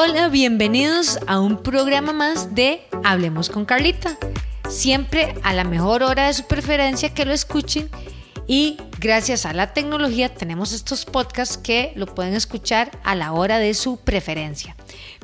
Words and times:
Hola, 0.00 0.28
bienvenidos 0.28 1.18
a 1.26 1.40
un 1.40 1.60
programa 1.60 2.12
más 2.12 2.54
de 2.54 2.86
Hablemos 3.02 3.50
con 3.50 3.64
Carlita. 3.64 4.16
Siempre 4.68 5.34
a 5.42 5.52
la 5.52 5.64
mejor 5.64 6.04
hora 6.04 6.28
de 6.28 6.34
su 6.34 6.46
preferencia 6.46 7.12
que 7.12 7.24
lo 7.24 7.32
escuchen 7.32 7.90
y 8.46 8.76
gracias 9.00 9.44
a 9.44 9.52
la 9.52 9.72
tecnología 9.72 10.32
tenemos 10.32 10.70
estos 10.70 11.04
podcasts 11.04 11.58
que 11.58 11.92
lo 11.96 12.06
pueden 12.06 12.34
escuchar 12.34 12.92
a 13.02 13.16
la 13.16 13.32
hora 13.32 13.58
de 13.58 13.74
su 13.74 13.96
preferencia. 13.96 14.76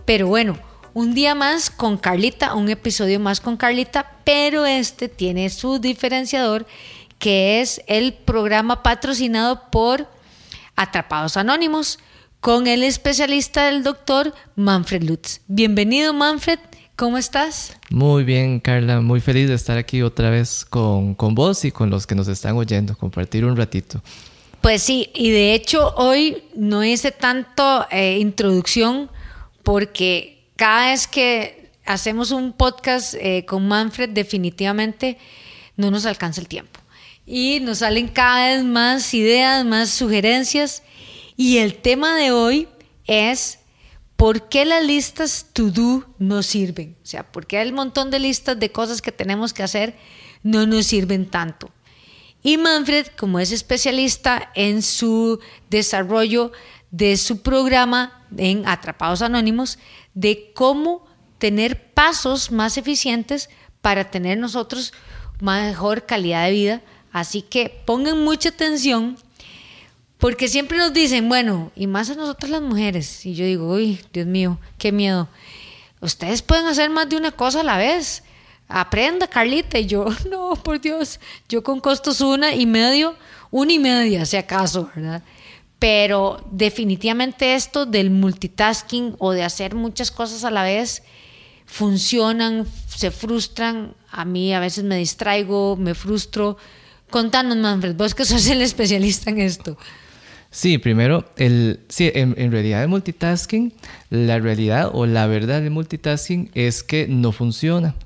Pero 0.06 0.26
bueno, 0.26 0.58
un 0.92 1.14
día 1.14 1.36
más 1.36 1.70
con 1.70 1.96
Carlita, 1.96 2.56
un 2.56 2.68
episodio 2.68 3.20
más 3.20 3.40
con 3.40 3.56
Carlita, 3.56 4.16
pero 4.24 4.66
este 4.66 5.08
tiene 5.08 5.50
su 5.50 5.78
diferenciador 5.78 6.66
que 7.20 7.60
es 7.60 7.80
el 7.86 8.12
programa 8.12 8.82
patrocinado 8.82 9.70
por 9.70 10.08
Atrapados 10.74 11.36
Anónimos 11.36 12.00
con 12.44 12.66
el 12.66 12.82
especialista 12.82 13.64
del 13.64 13.82
doctor 13.82 14.34
Manfred 14.54 15.02
Lutz. 15.02 15.40
Bienvenido 15.46 16.12
Manfred, 16.12 16.58
¿cómo 16.94 17.16
estás? 17.16 17.74
Muy 17.88 18.22
bien 18.22 18.60
Carla, 18.60 19.00
muy 19.00 19.22
feliz 19.22 19.48
de 19.48 19.54
estar 19.54 19.78
aquí 19.78 20.02
otra 20.02 20.28
vez 20.28 20.66
con, 20.66 21.16
vos 21.16 21.64
y 21.64 21.72
con 21.72 21.88
los 21.88 22.06
que 22.06 22.14
nos 22.14 22.28
están 22.28 22.54
oyendo, 22.58 22.98
compartir 22.98 23.46
un 23.46 23.56
ratito. 23.56 24.02
Pues 24.60 24.82
sí, 24.82 25.08
y 25.14 25.30
de 25.30 25.54
hecho 25.54 25.94
hoy 25.96 26.42
no 26.54 26.84
hice 26.84 27.12
tanto 27.12 27.86
eh, 27.90 28.18
introducción 28.18 29.08
porque 29.62 30.44
cada 30.56 30.90
vez 30.90 31.06
que 31.06 31.70
hacemos 31.86 32.30
un 32.30 32.52
podcast 32.52 33.14
eh, 33.14 33.46
con 33.46 33.66
Manfred 33.66 34.10
definitivamente 34.10 35.16
no 35.78 35.90
nos 35.90 36.04
alcanza 36.04 36.42
el 36.42 36.48
tiempo. 36.48 36.78
Y 37.24 37.60
nos 37.60 37.78
salen 37.78 38.08
cada 38.08 38.48
vez 38.48 38.64
más 38.64 39.14
ideas, 39.14 39.64
más 39.64 39.88
sugerencias 39.88 40.82
y 41.36 41.58
el 41.58 41.76
tema 41.76 42.16
de 42.16 42.32
hoy 42.32 42.68
es 43.06 43.58
¿por 44.16 44.48
qué 44.48 44.64
las 44.64 44.84
listas 44.84 45.50
to 45.52 45.70
do 45.70 46.06
no 46.18 46.42
sirven? 46.42 46.96
O 47.02 47.06
sea, 47.06 47.30
¿por 47.30 47.46
qué 47.46 47.60
el 47.60 47.72
montón 47.72 48.10
de 48.10 48.18
listas 48.18 48.58
de 48.58 48.70
cosas 48.72 49.02
que 49.02 49.12
tenemos 49.12 49.52
que 49.52 49.62
hacer 49.62 49.96
no 50.42 50.66
nos 50.66 50.86
sirven 50.86 51.28
tanto? 51.28 51.70
Y 52.42 52.58
Manfred, 52.58 53.06
como 53.18 53.38
es 53.38 53.52
especialista 53.52 54.50
en 54.54 54.82
su 54.82 55.40
desarrollo 55.70 56.52
de 56.90 57.16
su 57.16 57.40
programa 57.40 58.26
en 58.36 58.68
Atrapados 58.68 59.22
Anónimos, 59.22 59.78
de 60.12 60.52
cómo 60.54 61.06
tener 61.38 61.92
pasos 61.92 62.52
más 62.52 62.76
eficientes 62.76 63.48
para 63.80 64.10
tener 64.10 64.38
nosotros 64.38 64.92
mejor 65.40 66.06
calidad 66.06 66.44
de 66.44 66.52
vida. 66.52 66.82
Así 67.12 67.42
que 67.42 67.82
pongan 67.86 68.22
mucha 68.22 68.50
atención 68.50 69.16
porque 70.24 70.48
siempre 70.48 70.78
nos 70.78 70.94
dicen, 70.94 71.28
bueno, 71.28 71.70
y 71.76 71.86
más 71.86 72.08
a 72.08 72.14
nosotras 72.14 72.50
las 72.50 72.62
mujeres. 72.62 73.26
Y 73.26 73.34
yo 73.34 73.44
digo, 73.44 73.70
uy, 73.70 74.00
Dios 74.10 74.26
mío, 74.26 74.58
qué 74.78 74.90
miedo. 74.90 75.28
Ustedes 76.00 76.40
pueden 76.40 76.64
hacer 76.64 76.88
más 76.88 77.10
de 77.10 77.18
una 77.18 77.30
cosa 77.30 77.60
a 77.60 77.62
la 77.62 77.76
vez. 77.76 78.22
Aprenda, 78.66 79.26
Carlita. 79.26 79.78
Y 79.78 79.84
yo, 79.84 80.06
no, 80.30 80.54
por 80.54 80.80
Dios, 80.80 81.20
yo 81.46 81.62
con 81.62 81.78
costos 81.78 82.22
una 82.22 82.54
y 82.54 82.64
medio, 82.64 83.16
una 83.50 83.74
y 83.74 83.78
media, 83.78 84.24
si 84.24 84.38
acaso, 84.38 84.90
¿verdad? 84.96 85.22
Pero 85.78 86.42
definitivamente 86.50 87.54
esto 87.54 87.84
del 87.84 88.08
multitasking 88.08 89.16
o 89.18 89.32
de 89.32 89.42
hacer 89.42 89.74
muchas 89.74 90.10
cosas 90.10 90.42
a 90.44 90.50
la 90.50 90.62
vez 90.62 91.02
funcionan, 91.66 92.66
se 92.88 93.10
frustran. 93.10 93.94
A 94.10 94.24
mí 94.24 94.54
a 94.54 94.60
veces 94.60 94.84
me 94.84 94.96
distraigo, 94.96 95.76
me 95.76 95.94
frustro. 95.94 96.56
Contanos, 97.10 97.58
Manfred, 97.58 97.94
vos 97.94 98.14
que 98.14 98.24
sos 98.24 98.46
el 98.46 98.62
especialista 98.62 99.28
en 99.28 99.40
esto. 99.40 99.76
Sí, 100.54 100.78
primero, 100.78 101.24
el, 101.36 101.80
sí, 101.88 102.12
en, 102.14 102.52
realidad 102.52 102.84
el 102.84 102.88
multitasking, 102.88 103.72
la 104.08 104.38
realidad 104.38 104.88
o 104.92 105.04
la 105.04 105.26
verdad 105.26 105.60
del 105.60 105.72
multitasking 105.72 106.52
es 106.54 106.84
que 106.84 107.08
no 107.08 107.32
funciona. 107.32 107.96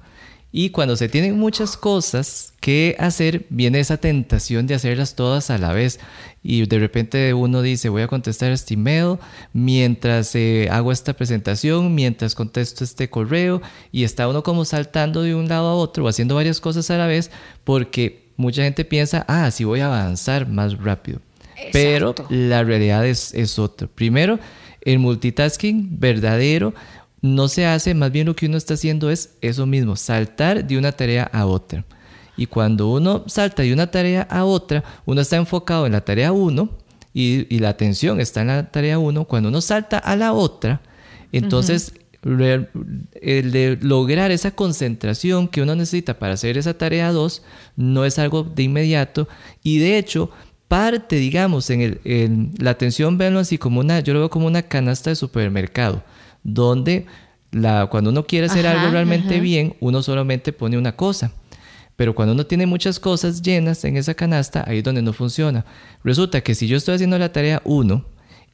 Y 0.50 0.70
cuando 0.70 0.96
se 0.96 1.10
tienen 1.10 1.38
muchas 1.38 1.76
cosas 1.76 2.54
que 2.60 2.96
hacer, 2.98 3.44
viene 3.50 3.80
esa 3.80 3.98
tentación 3.98 4.66
de 4.66 4.74
hacerlas 4.74 5.14
todas 5.14 5.50
a 5.50 5.58
la 5.58 5.74
vez. 5.74 6.00
Y 6.42 6.64
de 6.64 6.78
repente 6.78 7.34
uno 7.34 7.60
dice, 7.60 7.90
voy 7.90 8.00
a 8.00 8.08
contestar 8.08 8.50
este 8.50 8.74
email 8.74 9.18
mientras 9.52 10.34
eh, 10.34 10.68
hago 10.72 10.90
esta 10.90 11.12
presentación, 11.12 11.94
mientras 11.94 12.34
contesto 12.34 12.82
este 12.82 13.10
correo. 13.10 13.60
Y 13.92 14.04
está 14.04 14.26
uno 14.26 14.42
como 14.42 14.64
saltando 14.64 15.20
de 15.20 15.34
un 15.34 15.48
lado 15.48 15.68
a 15.68 15.74
otro 15.74 16.06
o 16.06 16.08
haciendo 16.08 16.36
varias 16.36 16.60
cosas 16.60 16.90
a 16.90 16.96
la 16.96 17.06
vez 17.06 17.30
porque 17.64 18.30
mucha 18.38 18.62
gente 18.62 18.86
piensa, 18.86 19.26
ah, 19.28 19.44
así 19.44 19.64
voy 19.64 19.80
a 19.80 19.86
avanzar 19.86 20.48
más 20.48 20.78
rápido. 20.78 21.20
Pero 21.72 22.14
la 22.28 22.64
realidad 22.64 23.06
es, 23.06 23.34
es 23.34 23.58
otra. 23.58 23.88
Primero, 23.88 24.38
el 24.82 24.98
multitasking 24.98 25.98
verdadero 25.98 26.74
no 27.20 27.48
se 27.48 27.66
hace, 27.66 27.94
más 27.94 28.12
bien 28.12 28.26
lo 28.26 28.36
que 28.36 28.46
uno 28.46 28.56
está 28.56 28.74
haciendo 28.74 29.10
es 29.10 29.34
eso 29.40 29.66
mismo, 29.66 29.96
saltar 29.96 30.66
de 30.66 30.78
una 30.78 30.92
tarea 30.92 31.24
a 31.24 31.46
otra. 31.46 31.84
Y 32.36 32.46
cuando 32.46 32.88
uno 32.88 33.24
salta 33.26 33.62
de 33.62 33.72
una 33.72 33.90
tarea 33.90 34.22
a 34.22 34.44
otra, 34.44 34.84
uno 35.04 35.20
está 35.20 35.36
enfocado 35.36 35.86
en 35.86 35.92
la 35.92 36.04
tarea 36.04 36.30
1 36.30 36.70
y, 37.12 37.58
la 37.58 37.70
atención 37.70 38.20
está 38.20 38.42
en 38.42 38.46
la 38.46 38.70
tarea 38.70 38.98
1. 39.00 39.24
Cuando 39.24 39.48
uno 39.48 39.60
salta 39.60 39.98
a 39.98 40.14
la 40.14 40.32
otra, 40.32 40.80
entonces 41.32 41.94
el 42.22 43.52
de 43.52 43.78
lograr 43.80 44.30
esa 44.30 44.52
concentración 44.52 45.48
que 45.48 45.62
uno 45.62 45.74
necesita 45.74 46.18
para 46.18 46.34
hacer 46.34 46.58
esa 46.58 46.74
tarea 46.74 47.12
2 47.12 47.42
no 47.76 48.04
es 48.04 48.18
algo 48.18 48.42
de 48.42 48.64
inmediato 48.64 49.28
y 49.62 49.78
de 49.78 49.98
hecho 49.98 50.30
parte, 50.68 51.16
digamos, 51.16 51.70
en, 51.70 51.80
el, 51.80 52.50
la 52.58 52.70
atención, 52.70 53.18
véanlo 53.18 53.40
así 53.40 53.58
como 53.58 53.80
una, 53.80 54.00
yo 54.00 54.12
lo 54.12 54.20
veo 54.20 54.30
como 54.30 54.46
una 54.46 54.62
canasta 54.62 55.10
de 55.10 55.16
supermercado, 55.16 56.04
donde 56.44 57.06
la, 57.50 57.86
cuando 57.86 58.10
uno 58.10 58.26
quiere 58.26 58.46
hacer 58.46 58.66
algo 58.66 58.90
realmente 58.90 59.40
bien, 59.40 59.74
uno 59.80 60.02
solamente 60.02 60.52
pone 60.52 60.76
una 60.78 60.94
cosa. 60.94 61.32
Pero 61.96 62.14
cuando 62.14 62.34
uno 62.34 62.46
tiene 62.46 62.66
muchas 62.66 63.00
cosas 63.00 63.42
llenas 63.42 63.84
en 63.84 63.96
esa 63.96 64.14
canasta, 64.14 64.62
ahí 64.68 64.78
es 64.78 64.84
donde 64.84 65.02
no 65.02 65.12
funciona. 65.12 65.64
Resulta 66.04 66.42
que 66.42 66.54
si 66.54 66.68
yo 66.68 66.76
estoy 66.76 66.94
haciendo 66.94 67.18
la 67.18 67.32
tarea 67.32 67.60
1 67.64 68.04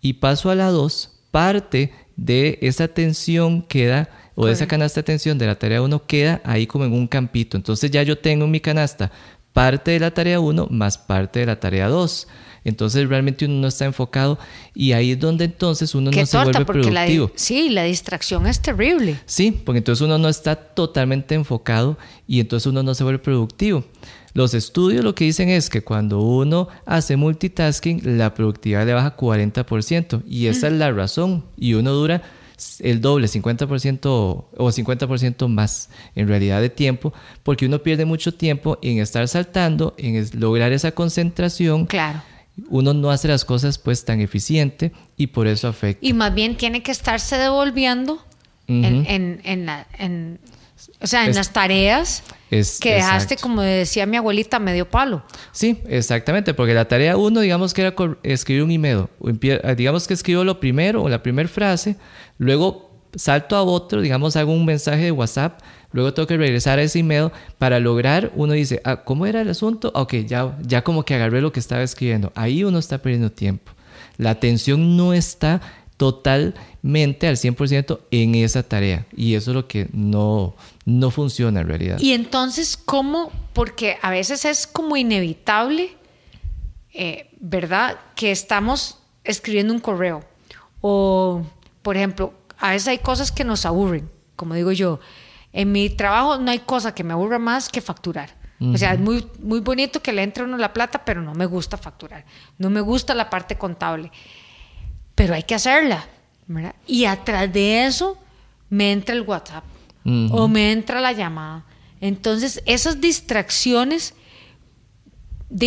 y 0.00 0.14
paso 0.14 0.48
a 0.48 0.54
la 0.54 0.70
2, 0.70 1.20
parte 1.30 1.92
de 2.16 2.58
esa 2.62 2.84
atención 2.84 3.60
queda, 3.60 4.08
o 4.34 4.46
de 4.46 4.52
esa 4.52 4.66
canasta 4.66 5.00
de 5.00 5.02
atención 5.02 5.36
de 5.36 5.46
la 5.46 5.58
tarea 5.58 5.82
1 5.82 6.06
queda 6.06 6.40
ahí 6.44 6.66
como 6.66 6.86
en 6.86 6.92
un 6.94 7.06
campito. 7.06 7.58
Entonces 7.58 7.90
ya 7.90 8.02
yo 8.02 8.16
tengo 8.16 8.46
mi 8.46 8.60
canasta 8.60 9.12
parte 9.54 9.92
de 9.92 10.00
la 10.00 10.10
tarea 10.10 10.40
1 10.40 10.66
más 10.70 10.98
parte 10.98 11.40
de 11.40 11.46
la 11.46 11.58
tarea 11.58 11.88
2. 11.88 12.28
Entonces 12.64 13.08
realmente 13.08 13.44
uno 13.44 13.54
no 13.60 13.68
está 13.68 13.84
enfocado 13.84 14.38
y 14.74 14.92
ahí 14.92 15.12
es 15.12 15.20
donde 15.20 15.44
entonces 15.44 15.94
uno 15.94 16.10
no 16.10 16.26
se 16.26 16.36
vuelve 16.36 16.64
productivo. 16.64 17.30
sí, 17.34 17.68
la 17.68 17.84
distracción 17.84 18.46
es 18.46 18.60
terrible. 18.60 19.20
Sí, 19.26 19.52
porque 19.52 19.78
entonces 19.78 20.02
uno 20.02 20.18
no 20.18 20.28
está 20.28 20.56
totalmente 20.56 21.34
enfocado 21.34 21.98
y 22.26 22.40
entonces 22.40 22.66
uno 22.66 22.82
no 22.82 22.94
se 22.94 23.04
vuelve 23.04 23.18
productivo. 23.20 23.84
Los 24.32 24.54
estudios 24.54 25.04
lo 25.04 25.14
que 25.14 25.26
dicen 25.26 25.50
es 25.50 25.70
que 25.70 25.84
cuando 25.84 26.20
uno 26.20 26.68
hace 26.86 27.16
multitasking, 27.16 28.18
la 28.18 28.34
productividad 28.34 28.86
le 28.86 28.94
baja 28.94 29.16
40% 29.16 30.22
y 30.26 30.46
esa 30.46 30.66
es 30.66 30.72
la 30.72 30.90
razón 30.90 31.44
y 31.56 31.74
uno 31.74 31.92
dura 31.92 32.22
el 32.80 33.00
doble, 33.00 33.26
50% 33.26 34.06
o 34.06 34.46
50% 34.56 35.48
más 35.48 35.90
en 36.14 36.28
realidad 36.28 36.60
de 36.60 36.70
tiempo, 36.70 37.12
porque 37.42 37.66
uno 37.66 37.82
pierde 37.82 38.04
mucho 38.04 38.34
tiempo 38.34 38.78
en 38.82 38.98
estar 38.98 39.26
saltando, 39.28 39.94
en 39.98 40.26
lograr 40.38 40.72
esa 40.72 40.92
concentración. 40.92 41.86
Claro. 41.86 42.22
Uno 42.68 42.94
no 42.94 43.10
hace 43.10 43.26
las 43.28 43.44
cosas 43.44 43.78
pues 43.78 44.04
tan 44.04 44.20
eficiente 44.20 44.92
y 45.16 45.28
por 45.28 45.46
eso 45.46 45.68
afecta. 45.68 46.06
Y 46.06 46.12
más 46.12 46.34
bien 46.34 46.56
tiene 46.56 46.82
que 46.82 46.92
estarse 46.92 47.36
devolviendo 47.36 48.24
en, 48.66 49.40
en, 49.44 49.66
la, 49.66 49.86
o 51.00 51.06
sea, 51.06 51.26
en 51.26 51.34
las 51.34 51.52
tareas 51.52 52.22
que 52.80 52.94
dejaste, 52.94 53.36
como 53.36 53.62
decía 53.62 54.06
mi 54.06 54.16
abuelita, 54.16 54.58
medio 54.58 54.88
palo. 54.88 55.22
Sí, 55.52 55.80
exactamente, 55.88 56.54
porque 56.54 56.74
la 56.74 56.86
tarea 56.86 57.16
uno, 57.16 57.40
digamos 57.40 57.74
que 57.74 57.82
era 57.82 57.94
escribir 58.22 58.62
un 58.62 58.70
email. 58.70 59.06
Eh, 59.42 59.74
digamos 59.76 60.06
que 60.06 60.14
escribo 60.14 60.44
lo 60.44 60.60
primero 60.60 61.02
o 61.02 61.08
la 61.08 61.22
primera 61.22 61.48
frase, 61.48 61.96
luego 62.38 62.90
salto 63.16 63.56
a 63.56 63.62
otro, 63.62 64.00
digamos, 64.00 64.36
hago 64.36 64.52
un 64.52 64.64
mensaje 64.64 65.04
de 65.04 65.12
WhatsApp, 65.12 65.60
luego 65.92 66.12
tengo 66.14 66.26
que 66.26 66.36
regresar 66.36 66.78
a 66.78 66.82
ese 66.82 67.00
email 67.00 67.30
para 67.58 67.78
lograr, 67.80 68.32
uno 68.34 68.52
dice, 68.52 68.80
ah, 68.84 69.04
¿cómo 69.04 69.26
era 69.26 69.40
el 69.40 69.48
asunto? 69.48 69.92
Ok, 69.94 70.14
ya, 70.26 70.56
ya 70.62 70.82
como 70.82 71.04
que 71.04 71.14
agarré 71.14 71.40
lo 71.40 71.52
que 71.52 71.60
estaba 71.60 71.82
escribiendo. 71.82 72.32
Ahí 72.34 72.64
uno 72.64 72.78
está 72.78 72.98
perdiendo 72.98 73.30
tiempo. 73.30 73.72
La 74.16 74.30
atención 74.30 74.96
no 74.96 75.12
está 75.12 75.60
totalmente 75.96 77.26
al 77.26 77.36
100% 77.36 78.00
en 78.10 78.34
esa 78.34 78.62
tarea. 78.62 79.06
Y 79.16 79.34
eso 79.34 79.52
es 79.52 79.54
lo 79.54 79.68
que 79.68 79.88
no, 79.92 80.54
no 80.84 81.10
funciona 81.10 81.60
en 81.60 81.68
realidad. 81.68 81.98
Y 82.00 82.12
entonces, 82.12 82.76
¿cómo? 82.76 83.30
Porque 83.52 83.98
a 84.02 84.10
veces 84.10 84.44
es 84.44 84.66
como 84.66 84.96
inevitable, 84.96 85.96
eh, 86.92 87.30
¿verdad? 87.40 87.98
Que 88.14 88.30
estamos 88.30 88.98
escribiendo 89.24 89.72
un 89.72 89.80
correo. 89.80 90.24
O, 90.80 91.42
por 91.82 91.96
ejemplo, 91.96 92.34
a 92.58 92.70
veces 92.70 92.88
hay 92.88 92.98
cosas 92.98 93.32
que 93.32 93.44
nos 93.44 93.64
aburren, 93.66 94.10
como 94.36 94.54
digo 94.54 94.72
yo. 94.72 95.00
En 95.52 95.72
mi 95.72 95.88
trabajo 95.88 96.38
no 96.38 96.50
hay 96.50 96.60
cosa 96.60 96.94
que 96.94 97.04
me 97.04 97.12
aburra 97.12 97.38
más 97.38 97.68
que 97.68 97.80
facturar. 97.80 98.42
O 98.60 98.78
sea, 98.78 98.94
es 98.94 99.00
muy, 99.00 99.26
muy 99.40 99.60
bonito 99.60 100.00
que 100.00 100.12
le 100.12 100.22
entre 100.22 100.44
uno 100.44 100.56
la 100.56 100.72
plata, 100.72 101.04
pero 101.04 101.20
no 101.20 101.34
me 101.34 101.44
gusta 101.44 101.76
facturar. 101.76 102.24
No 102.56 102.70
me 102.70 102.80
gusta 102.80 103.14
la 103.14 103.28
parte 103.28 103.58
contable 103.58 104.10
pero 105.14 105.34
hay 105.34 105.42
que 105.42 105.54
hacerla. 105.54 106.04
¿verdad? 106.46 106.74
Y 106.86 107.06
atrás 107.06 107.52
de 107.52 107.86
eso 107.86 108.18
me 108.68 108.92
entra 108.92 109.14
el 109.14 109.22
WhatsApp 109.22 109.64
o 110.04 110.48
me 110.48 110.72
entra 110.72 111.00
la 111.00 111.12
llamada. 111.12 111.64
Entonces, 112.00 112.62
esas 112.66 113.00
distracciones 113.00 114.14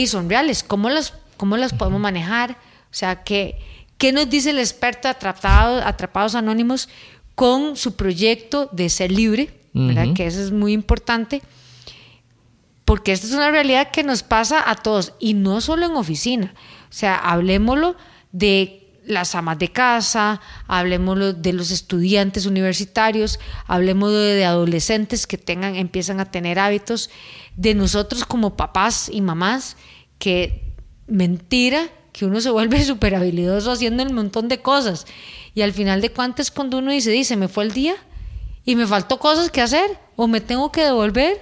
son 0.08 0.30
reales. 0.30 0.64
¿Cómo 0.64 0.90
las, 0.90 1.14
cómo 1.38 1.58
las 1.58 1.74
podemos 1.74 2.00
manejar? 2.00 2.52
O 2.92 2.94
sea, 2.94 3.24
¿qué, 3.24 3.60
¿qué 3.98 4.12
nos 4.12 4.30
dice 4.30 4.52
el 4.52 4.60
experto 4.60 5.08
atrapado, 5.08 5.82
Atrapados 5.84 6.36
Anónimos 6.36 6.90
con 7.36 7.76
su 7.76 7.96
proyecto 7.96 8.70
de 8.72 8.90
ser 8.90 9.12
libre? 9.12 9.54
¿verdad? 9.74 10.14
Que 10.16 10.26
eso 10.26 10.42
es 10.42 10.52
muy 10.52 10.74
importante. 10.74 11.42
Porque 12.86 13.12
esta 13.12 13.28
es 13.28 13.34
una 13.34 13.52
realidad 13.52 13.92
que 13.92 14.04
nos 14.04 14.24
pasa 14.24 14.70
a 14.70 14.76
todos 14.76 15.14
y 15.20 15.34
no 15.34 15.62
solo 15.62 15.86
en 15.86 15.92
oficina. 15.92 16.54
O 16.90 16.94
sea, 16.94 17.16
hablemoslo 17.18 17.96
de 18.32 18.87
las 19.08 19.36
amas 19.36 19.58
de 19.58 19.72
casa, 19.72 20.42
hablemos 20.68 21.42
de 21.42 21.54
los 21.54 21.72
estudiantes 21.72 22.46
universitarios, 22.46 23.40
hablemos 23.66 24.12
de, 24.12 24.46
adolescentes 24.46 25.26
que 25.26 25.38
tengan, 25.38 25.76
empiezan 25.76 26.20
a 26.20 26.30
tener 26.30 26.60
hábitos, 26.60 27.10
de 27.56 27.74
nosotros 27.74 28.26
como 28.26 28.56
papás 28.56 29.10
y 29.12 29.22
mamás, 29.22 29.78
que 30.20 30.74
mentira 31.08 31.88
que 32.12 32.26
uno 32.26 32.42
se 32.42 32.50
vuelve 32.50 32.84
súper 32.86 33.16
habilidoso 33.16 33.72
haciendo 33.72 34.04
un 34.04 34.14
montón 34.14 34.48
de 34.48 34.60
cosas. 34.60 35.06
Y 35.56 35.62
al 35.62 35.74
final 35.74 36.02
de 36.02 36.12
cuentas, 36.12 36.52
cuando 36.52 36.78
uno 36.78 36.92
dice, 36.92 37.10
dice, 37.12 37.36
me 37.36 37.48
fue 37.48 37.64
el 37.64 37.72
día 37.72 37.96
y 38.66 38.76
me 38.76 38.86
faltó 38.86 39.18
cosas 39.18 39.50
que 39.50 39.62
hacer, 39.62 39.98
o 40.16 40.28
me 40.28 40.42
tengo 40.42 40.72
que 40.72 40.84
devolver 40.84 41.42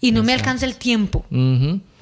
y 0.00 0.12
no 0.12 0.22
me 0.22 0.32
alcanza 0.32 0.66
el 0.66 0.76
tiempo. 0.76 1.24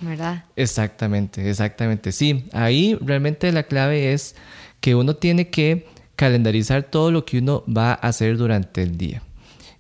¿Verdad? 0.01 0.45
Exactamente, 0.57 1.49
exactamente. 1.49 2.13
Sí, 2.13 2.47
ahí 2.53 2.97
realmente 3.01 3.51
la 3.53 3.65
clave 3.65 4.13
es 4.13 4.35
que 4.85 4.95
uno 4.95 5.17
tiene 5.17 5.49
que 5.49 5.87
calendarizar 6.15 6.83
todo 6.83 7.11
lo 7.11 7.25
que 7.25 7.39
uno 7.39 7.65
va 7.67 7.93
a 7.93 7.95
hacer 7.95 8.37
durante 8.37 8.83
el 8.83 8.99
día. 8.99 9.23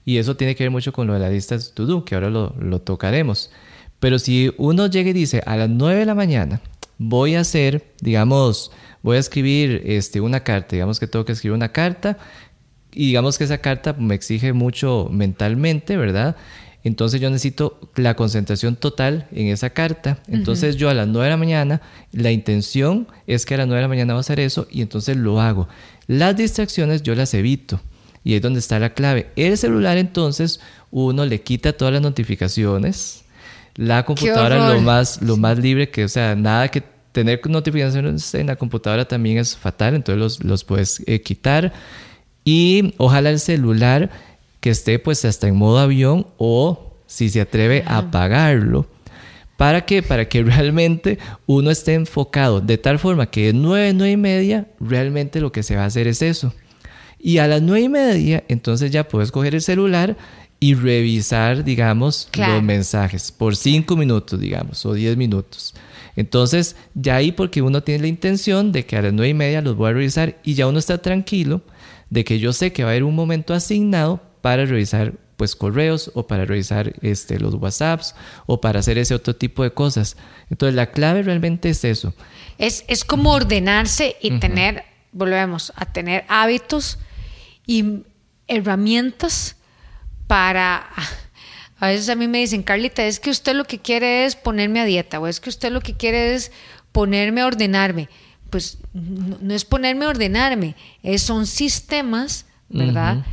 Y 0.06 0.16
eso 0.16 0.34
tiene 0.34 0.54
que 0.54 0.64
ver 0.64 0.70
mucho 0.70 0.94
con 0.94 1.06
lo 1.06 1.12
de 1.12 1.18
la 1.18 1.28
lista 1.28 1.58
to 1.74 1.84
do, 1.84 2.06
que 2.06 2.14
ahora 2.14 2.30
lo, 2.30 2.54
lo 2.58 2.80
tocaremos. 2.80 3.50
Pero 4.00 4.18
si 4.18 4.54
uno 4.56 4.86
llega 4.86 5.10
y 5.10 5.12
dice 5.12 5.42
a 5.44 5.56
las 5.56 5.68
9 5.68 6.00
de 6.00 6.06
la 6.06 6.14
mañana, 6.14 6.62
voy 6.96 7.34
a 7.34 7.40
hacer, 7.40 7.84
digamos, 8.00 8.72
voy 9.02 9.18
a 9.18 9.20
escribir 9.20 9.82
este, 9.84 10.22
una 10.22 10.40
carta, 10.40 10.74
digamos 10.74 10.98
que 10.98 11.06
tengo 11.06 11.26
que 11.26 11.32
escribir 11.32 11.54
una 11.54 11.70
carta, 11.70 12.16
y 12.90 13.08
digamos 13.08 13.36
que 13.36 13.44
esa 13.44 13.58
carta 13.58 13.92
me 13.92 14.14
exige 14.14 14.54
mucho 14.54 15.10
mentalmente, 15.12 15.98
¿verdad? 15.98 16.34
Entonces 16.84 17.18
yo 17.18 17.30
necesito 17.30 17.80
la 17.96 18.14
concentración 18.14 18.76
total 18.76 19.26
en 19.32 19.48
esa 19.48 19.70
carta. 19.70 20.18
Entonces 20.28 20.76
yo 20.76 20.90
a 20.90 20.94
las 20.94 21.08
9 21.08 21.24
de 21.24 21.30
la 21.30 21.36
mañana, 21.38 21.80
la 22.12 22.30
intención 22.30 23.08
es 23.26 23.46
que 23.46 23.54
a 23.54 23.58
las 23.58 23.66
9 23.66 23.78
de 23.78 23.82
la 23.82 23.88
mañana 23.88 24.12
va 24.12 24.18
a 24.18 24.20
hacer 24.20 24.38
eso 24.38 24.68
y 24.70 24.82
entonces 24.82 25.16
lo 25.16 25.40
hago. 25.40 25.66
Las 26.06 26.36
distracciones 26.36 27.02
yo 27.02 27.14
las 27.14 27.32
evito. 27.32 27.80
Y 28.22 28.30
ahí 28.30 28.36
es 28.36 28.42
donde 28.42 28.60
está 28.60 28.78
la 28.78 28.92
clave. 28.92 29.30
El 29.34 29.56
celular 29.56 29.96
entonces 29.96 30.60
uno 30.90 31.24
le 31.24 31.40
quita 31.40 31.72
todas 31.72 31.92
las 31.92 32.02
notificaciones. 32.02 33.24
La 33.76 34.04
computadora 34.04 34.74
lo 34.74 34.80
más, 34.82 35.22
lo 35.22 35.38
más 35.38 35.58
libre 35.58 35.88
que, 35.90 36.04
o 36.04 36.08
sea, 36.08 36.36
nada 36.36 36.68
que 36.68 36.82
tener 37.12 37.40
notificaciones 37.48 38.34
en 38.34 38.48
la 38.48 38.56
computadora 38.56 39.06
también 39.06 39.38
es 39.38 39.56
fatal, 39.56 39.94
entonces 39.94 40.18
los, 40.18 40.44
los 40.44 40.64
puedes 40.64 41.02
eh, 41.06 41.22
quitar. 41.22 41.72
Y 42.44 42.94
ojalá 42.98 43.30
el 43.30 43.40
celular 43.40 44.10
que 44.64 44.70
esté 44.70 44.98
pues 44.98 45.26
hasta 45.26 45.46
en 45.46 45.56
modo 45.56 45.78
avión 45.78 46.26
o 46.38 46.94
si 47.06 47.28
se 47.28 47.42
atreve 47.42 47.84
a 47.86 47.98
apagarlo. 47.98 48.86
¿Para 49.58 49.84
qué? 49.84 50.02
Para 50.02 50.26
que 50.26 50.42
realmente 50.42 51.18
uno 51.44 51.70
esté 51.70 51.92
enfocado 51.92 52.62
de 52.62 52.78
tal 52.78 52.98
forma 52.98 53.26
que 53.26 53.48
de 53.48 53.52
9, 53.52 53.92
9 53.92 54.12
y 54.12 54.16
media 54.16 54.68
realmente 54.80 55.42
lo 55.42 55.52
que 55.52 55.62
se 55.62 55.76
va 55.76 55.82
a 55.82 55.86
hacer 55.88 56.06
es 56.06 56.22
eso. 56.22 56.54
Y 57.18 57.36
a 57.36 57.46
las 57.46 57.60
9 57.60 57.82
y 57.82 57.88
media 57.90 58.44
entonces 58.48 58.90
ya 58.90 59.06
puedes 59.06 59.30
coger 59.30 59.54
el 59.54 59.60
celular 59.60 60.16
y 60.60 60.72
revisar, 60.72 61.62
digamos, 61.62 62.30
los 62.34 62.62
mensajes 62.62 63.32
por 63.32 63.56
5 63.56 63.98
minutos, 63.98 64.40
digamos, 64.40 64.86
o 64.86 64.94
10 64.94 65.18
minutos. 65.18 65.74
Entonces, 66.16 66.74
ya 66.94 67.16
ahí 67.16 67.32
porque 67.32 67.60
uno 67.60 67.82
tiene 67.82 68.00
la 68.00 68.08
intención 68.08 68.72
de 68.72 68.86
que 68.86 68.96
a 68.96 69.02
las 69.02 69.12
9 69.12 69.28
y 69.28 69.34
media 69.34 69.60
los 69.60 69.76
voy 69.76 69.90
a 69.90 69.92
revisar 69.92 70.38
y 70.42 70.54
ya 70.54 70.66
uno 70.66 70.78
está 70.78 71.02
tranquilo 71.02 71.60
de 72.08 72.24
que 72.24 72.38
yo 72.38 72.54
sé 72.54 72.72
que 72.72 72.82
va 72.82 72.88
a 72.88 72.92
haber 72.92 73.04
un 73.04 73.14
momento 73.14 73.52
asignado 73.52 74.32
para 74.44 74.66
revisar 74.66 75.14
pues 75.38 75.56
correos 75.56 76.10
o 76.12 76.26
para 76.26 76.44
revisar 76.44 76.92
este, 77.00 77.40
los 77.40 77.54
WhatsApps 77.54 78.14
o 78.44 78.60
para 78.60 78.80
hacer 78.80 78.98
ese 78.98 79.14
otro 79.14 79.34
tipo 79.34 79.62
de 79.62 79.72
cosas. 79.72 80.18
Entonces 80.50 80.74
la 80.74 80.90
clave 80.90 81.22
realmente 81.22 81.70
es 81.70 81.82
eso. 81.82 82.12
Es, 82.58 82.84
es 82.86 83.06
como 83.06 83.32
ordenarse 83.32 84.16
y 84.20 84.38
tener, 84.40 84.84
volvemos 85.12 85.72
a 85.76 85.86
tener 85.86 86.26
hábitos 86.28 86.98
y 87.66 88.02
herramientas 88.46 89.56
para... 90.26 90.90
A 91.80 91.86
veces 91.86 92.10
a 92.10 92.14
mí 92.14 92.28
me 92.28 92.40
dicen, 92.40 92.62
Carlita, 92.62 93.02
es 93.06 93.20
que 93.20 93.30
usted 93.30 93.54
lo 93.54 93.64
que 93.64 93.78
quiere 93.78 94.26
es 94.26 94.36
ponerme 94.36 94.80
a 94.80 94.84
dieta 94.84 95.20
o 95.20 95.26
es 95.26 95.40
que 95.40 95.48
usted 95.48 95.72
lo 95.72 95.80
que 95.80 95.94
quiere 95.94 96.34
es 96.34 96.52
ponerme 96.92 97.40
a 97.40 97.46
ordenarme. 97.46 98.10
Pues 98.50 98.76
no, 98.92 99.54
es 99.54 99.64
ponerme 99.64 100.04
a 100.04 100.10
ordenarme, 100.10 100.76
es, 101.02 101.22
son 101.22 101.46
sistemas, 101.46 102.44
¿verdad? 102.68 103.24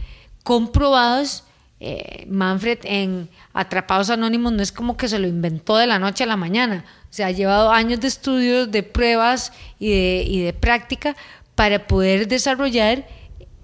Comprobados. 0.44 1.44
Eh, 1.84 2.28
Manfred 2.30 2.78
en 2.84 3.28
Atrapados 3.54 4.12
Anónimos 4.12 4.54
no 4.54 4.62
es 4.62 4.72
como 4.72 4.98
que 4.98 5.08
se 5.08 5.18
lo 5.18 5.28
inventó 5.28 5.78
de 5.78 5.88
la 5.88 5.98
noche 5.98 6.24
a 6.24 6.28
la 6.28 6.38
mañana. 6.38 6.86
O 7.10 7.14
sea, 7.14 7.28
ha 7.28 7.32
llevado 7.32 7.72
años 7.72 8.00
de 8.00 8.08
estudios, 8.08 8.72
de 8.72 8.84
pruebas 8.84 9.52
y 9.80 9.90
de, 9.90 10.24
y 10.28 10.42
de 10.42 10.54
práctica 10.54 11.16
para 11.56 11.88
poder 11.88 12.28
desarrollar 12.28 13.08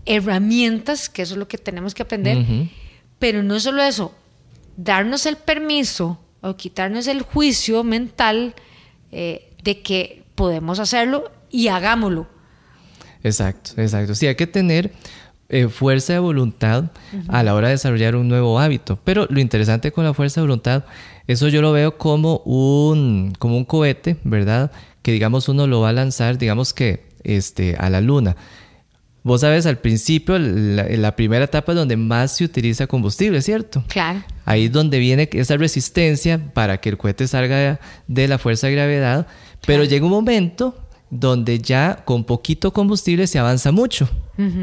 herramientas, 0.05 1.09
que 1.09 1.21
eso 1.21 1.35
es 1.35 1.37
lo 1.37 1.47
que 1.47 1.57
tenemos 1.57 1.93
que 1.93 2.03
aprender. 2.03 2.45
Pero 3.19 3.43
no 3.43 3.59
solo 3.59 3.83
eso, 3.83 4.13
darnos 4.75 5.25
el 5.25 5.35
permiso 5.35 6.19
o 6.41 6.55
quitarnos 6.55 7.07
el 7.07 7.21
juicio 7.21 7.83
mental 7.83 8.55
eh, 9.11 9.53
de 9.63 9.81
que 9.81 10.23
podemos 10.35 10.79
hacerlo 10.79 11.31
y 11.49 11.67
hagámoslo. 11.67 12.27
Exacto, 13.23 13.71
exacto. 13.81 14.15
Sí, 14.15 14.27
hay 14.27 14.35
que 14.35 14.47
tener 14.47 14.93
eh, 15.49 15.67
fuerza 15.67 16.13
de 16.13 16.19
voluntad 16.19 16.91
a 17.29 17.43
la 17.43 17.55
hora 17.55 17.67
de 17.67 17.73
desarrollar 17.73 18.15
un 18.15 18.27
nuevo 18.27 18.59
hábito. 18.59 18.99
Pero 19.03 19.27
lo 19.29 19.39
interesante 19.39 19.91
con 19.91 20.03
la 20.03 20.13
fuerza 20.13 20.41
de 20.41 20.47
voluntad, 20.47 20.83
eso 21.27 21.47
yo 21.47 21.61
lo 21.61 21.71
veo 21.71 21.97
como 21.97 22.37
un, 22.39 23.33
como 23.39 23.57
un 23.57 23.65
cohete, 23.65 24.17
¿verdad? 24.23 24.71
Que 25.01 25.11
digamos 25.11 25.47
uno 25.49 25.67
lo 25.67 25.81
va 25.81 25.89
a 25.89 25.93
lanzar, 25.93 26.37
digamos 26.37 26.73
que 26.73 27.05
este, 27.23 27.75
a 27.77 27.89
la 27.89 28.01
luna. 28.01 28.35
Vos 29.23 29.41
sabes, 29.41 29.65
al 29.65 29.79
principio, 29.79 30.39
la, 30.39 30.83
la, 30.83 31.15
primera 31.17 31.43
etapa 31.43 31.73
es 31.73 31.77
donde 31.77 31.97
más 31.97 32.37
se 32.37 32.45
utiliza 32.45 32.87
combustible, 32.87 33.41
¿cierto? 33.41 33.83
Claro. 33.89 34.23
Ahí 34.45 34.65
es 34.65 34.71
donde 34.71 34.99
viene 34.99 35.27
esa 35.33 35.57
resistencia 35.57 36.53
para 36.53 36.77
que 36.77 36.87
el 36.87 36.97
cohete 36.97 37.27
salga 37.27 37.77
de, 38.07 38.27
la 38.29 38.37
fuerza 38.37 38.67
de 38.67 38.73
gravedad, 38.73 39.27
pero 39.65 39.83
llega 39.83 40.05
un 40.05 40.11
momento 40.11 40.86
donde 41.09 41.59
ya 41.59 42.03
con 42.05 42.23
poquito 42.23 42.71
combustible 42.73 43.27
se 43.27 43.39
avanza 43.39 43.71
mucho, 43.71 44.09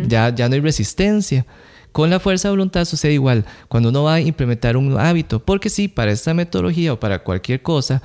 ya, 0.06 0.34
ya 0.34 0.48
no 0.48 0.54
hay 0.54 0.60
resistencia. 0.60 1.46
Con 1.92 2.10
la 2.10 2.18
fuerza 2.18 2.48
de 2.48 2.52
voluntad 2.52 2.84
sucede 2.86 3.12
igual, 3.12 3.44
cuando 3.68 3.90
uno 3.90 4.02
va 4.02 4.14
a 4.14 4.20
implementar 4.20 4.76
un 4.76 4.98
hábito, 4.98 5.38
porque 5.38 5.70
sí, 5.70 5.86
para 5.86 6.10
esta 6.10 6.34
metodología 6.34 6.92
o 6.92 6.98
para 6.98 7.20
cualquier 7.20 7.62
cosa, 7.62 8.02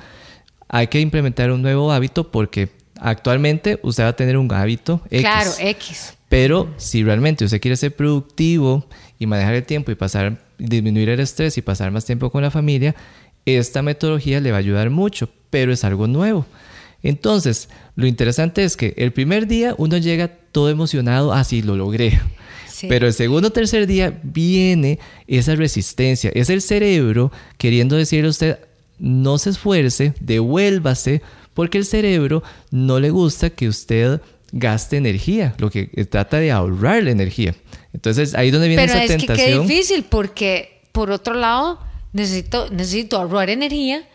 hay 0.68 0.86
que 0.86 1.00
implementar 1.00 1.50
un 1.50 1.60
nuevo 1.62 1.90
hábito 1.90 2.30
porque 2.30 2.70
actualmente 3.00 3.80
usted 3.82 4.04
va 4.04 4.08
a 4.08 4.16
tener 4.16 4.36
un 4.36 4.52
hábito 4.52 5.00
X. 5.10 5.20
Claro, 5.20 5.50
X. 5.58 6.14
Pero 6.28 6.72
si 6.76 7.02
realmente 7.02 7.44
usted 7.44 7.60
quiere 7.60 7.76
ser 7.76 7.96
productivo 7.96 8.86
y 9.18 9.26
manejar 9.26 9.54
el 9.54 9.64
tiempo 9.64 9.90
y 9.90 9.96
pasar, 9.96 10.38
disminuir 10.58 11.08
el 11.08 11.18
estrés 11.18 11.58
y 11.58 11.62
pasar 11.62 11.90
más 11.90 12.04
tiempo 12.04 12.30
con 12.30 12.42
la 12.42 12.52
familia, 12.52 12.94
esta 13.44 13.82
metodología 13.82 14.38
le 14.40 14.52
va 14.52 14.58
a 14.58 14.60
ayudar 14.60 14.90
mucho, 14.90 15.28
pero 15.50 15.72
es 15.72 15.82
algo 15.82 16.06
nuevo. 16.06 16.46
Entonces, 17.02 17.68
lo 17.96 18.06
interesante 18.06 18.64
es 18.64 18.76
que 18.76 18.94
el 18.96 19.12
primer 19.12 19.46
día 19.46 19.74
uno 19.78 19.96
llega 19.96 20.28
todo 20.28 20.68
emocionado, 20.70 21.32
así 21.32 21.60
ah, 21.62 21.66
lo 21.66 21.76
logré. 21.76 22.20
Pero 22.88 23.06
el 23.06 23.12
segundo 23.12 23.48
o 23.48 23.50
tercer 23.50 23.86
día 23.86 24.18
viene 24.22 24.98
esa 25.26 25.54
resistencia. 25.54 26.30
Es 26.34 26.48
el 26.48 26.62
cerebro 26.62 27.30
queriendo 27.58 27.96
decirle 27.96 28.28
a 28.28 28.30
usted, 28.30 28.58
no 28.98 29.36
se 29.38 29.50
esfuerce, 29.50 30.14
devuélvase, 30.20 31.20
porque 31.52 31.78
el 31.78 31.84
cerebro 31.84 32.42
no 32.70 33.00
le 33.00 33.10
gusta 33.10 33.50
que 33.50 33.68
usted 33.68 34.20
gaste 34.52 34.96
energía, 34.96 35.54
lo 35.58 35.70
que 35.70 35.86
trata 36.08 36.38
de 36.38 36.50
ahorrar 36.52 37.02
la 37.02 37.10
energía. 37.10 37.54
Entonces 37.92 38.34
ahí 38.34 38.48
es 38.48 38.52
donde 38.52 38.68
viene 38.68 38.84
esa 38.84 38.94
tentación. 39.06 39.26
Pero 39.26 39.34
es 39.34 39.44
que 39.44 39.52
qué 39.52 39.74
difícil, 39.74 40.04
porque 40.04 40.80
por 40.92 41.10
otro 41.10 41.34
lado 41.34 41.80
necesito, 42.12 42.70
necesito 42.70 43.16
ahorrar 43.18 43.50
energía 43.50 44.08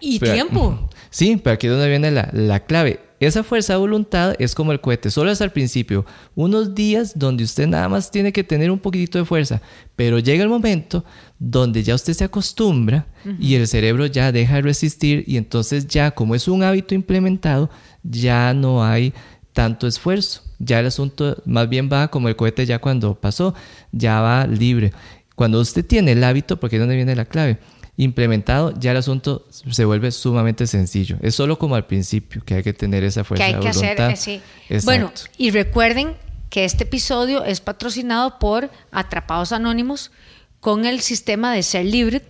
y 0.00 0.18
tiempo. 0.18 0.89
Sí, 1.10 1.40
pero 1.42 1.54
aquí 1.54 1.66
es 1.66 1.72
donde 1.72 1.88
viene 1.88 2.10
la, 2.10 2.60
clave. 2.60 3.00
Esa 3.18 3.42
fuerza 3.42 3.74
de 3.74 3.80
voluntad 3.80 4.34
es 4.38 4.54
como 4.54 4.72
el 4.72 4.80
cohete, 4.80 5.10
solo 5.10 5.30
es 5.30 5.42
al 5.42 5.52
principio, 5.52 6.06
unos 6.34 6.74
días 6.74 7.18
donde 7.18 7.44
usted 7.44 7.66
nada 7.66 7.86
más 7.88 8.10
tiene 8.10 8.32
que 8.32 8.44
tener 8.44 8.70
un 8.70 8.78
poquitito 8.78 9.18
de 9.18 9.26
fuerza, 9.26 9.60
pero 9.94 10.18
llega 10.18 10.42
el 10.42 10.48
momento 10.48 11.04
donde 11.38 11.82
ya 11.82 11.94
usted 11.94 12.14
se 12.14 12.24
acostumbra 12.24 13.06
y 13.38 13.56
el 13.56 13.68
cerebro 13.68 14.06
ya 14.06 14.32
deja 14.32 14.54
de 14.54 14.62
resistir 14.62 15.24
y 15.26 15.36
entonces 15.36 15.86
ya 15.86 16.12
como 16.12 16.34
es 16.34 16.48
un 16.48 16.62
hábito 16.62 16.94
implementado, 16.94 17.68
ya 18.02 18.54
no 18.54 18.82
hay 18.82 19.12
tanto 19.52 19.86
esfuerzo. 19.86 20.42
ya 20.58 20.80
el 20.80 20.86
asunto 20.86 21.42
más 21.44 21.68
bien 21.68 21.90
va 21.92 22.08
como 22.08 22.28
el 22.28 22.36
cohete 22.36 22.64
ya 22.64 22.78
cuando 22.78 23.14
pasó, 23.20 23.54
ya 23.92 24.20
va 24.22 24.46
libre. 24.46 24.92
Cuando 25.34 25.60
usted 25.60 25.84
tiene 25.84 26.12
el 26.12 26.24
hábito, 26.24 26.60
porque 26.60 26.76
es 26.76 26.80
donde 26.80 26.96
viene 26.96 27.16
la 27.16 27.24
clave, 27.24 27.58
implementado, 28.00 28.72
ya 28.78 28.92
el 28.92 28.96
asunto 28.96 29.46
se 29.50 29.84
vuelve 29.84 30.10
sumamente 30.10 30.66
sencillo. 30.66 31.16
Es 31.20 31.34
solo 31.34 31.58
como 31.58 31.74
al 31.74 31.86
principio 31.86 32.42
que 32.44 32.54
hay 32.54 32.62
que 32.62 32.72
tener 32.72 33.04
esa 33.04 33.24
fuerza 33.24 33.44
que 33.44 33.54
hay 33.54 33.60
que 33.60 33.68
voluntad. 33.68 34.06
Hacer, 34.08 34.40
sí. 34.68 34.84
Bueno, 34.84 35.12
y 35.36 35.50
recuerden 35.50 36.16
que 36.48 36.64
este 36.64 36.84
episodio 36.84 37.44
es 37.44 37.60
patrocinado 37.60 38.38
por 38.38 38.70
Atrapados 38.90 39.52
Anónimos 39.52 40.10
con 40.60 40.86
el 40.86 41.00
sistema 41.00 41.52
de 41.52 41.62
Ser 41.62 41.84
Libre, 41.84 42.22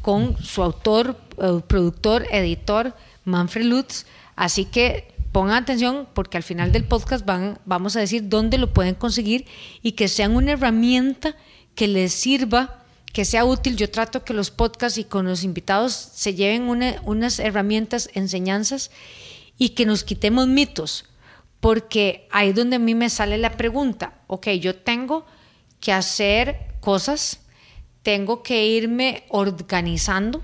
con 0.00 0.38
su 0.38 0.62
autor, 0.62 1.20
eh, 1.38 1.60
productor, 1.66 2.26
editor, 2.30 2.94
Manfred 3.24 3.64
Lutz. 3.64 4.06
Así 4.36 4.64
que 4.64 5.12
pongan 5.32 5.64
atención 5.64 6.06
porque 6.14 6.36
al 6.36 6.44
final 6.44 6.70
del 6.70 6.84
podcast 6.84 7.26
van, 7.26 7.58
vamos 7.64 7.96
a 7.96 8.00
decir 8.00 8.28
dónde 8.28 8.58
lo 8.58 8.72
pueden 8.72 8.94
conseguir 8.94 9.46
y 9.82 9.92
que 9.92 10.06
sean 10.06 10.36
una 10.36 10.52
herramienta 10.52 11.34
que 11.74 11.88
les 11.88 12.12
sirva 12.12 12.79
que 13.12 13.24
sea 13.24 13.44
útil. 13.44 13.76
Yo 13.76 13.90
trato 13.90 14.24
que 14.24 14.34
los 14.34 14.50
podcasts 14.50 14.98
y 14.98 15.04
con 15.04 15.26
los 15.26 15.44
invitados 15.44 15.92
se 15.92 16.34
lleven 16.34 16.68
unas 17.04 17.38
herramientas, 17.38 18.10
enseñanzas 18.14 18.90
y 19.58 19.70
que 19.70 19.86
nos 19.86 20.04
quitemos 20.04 20.46
mitos, 20.46 21.04
porque 21.60 22.26
ahí 22.30 22.50
es 22.50 22.54
donde 22.54 22.76
a 22.76 22.78
mí 22.78 22.94
me 22.94 23.10
sale 23.10 23.36
la 23.36 23.56
pregunta, 23.56 24.14
ok, 24.26 24.48
yo 24.50 24.76
tengo 24.76 25.26
que 25.80 25.92
hacer 25.92 26.74
cosas, 26.80 27.40
tengo 28.02 28.42
que 28.42 28.66
irme 28.66 29.24
organizando, 29.28 30.42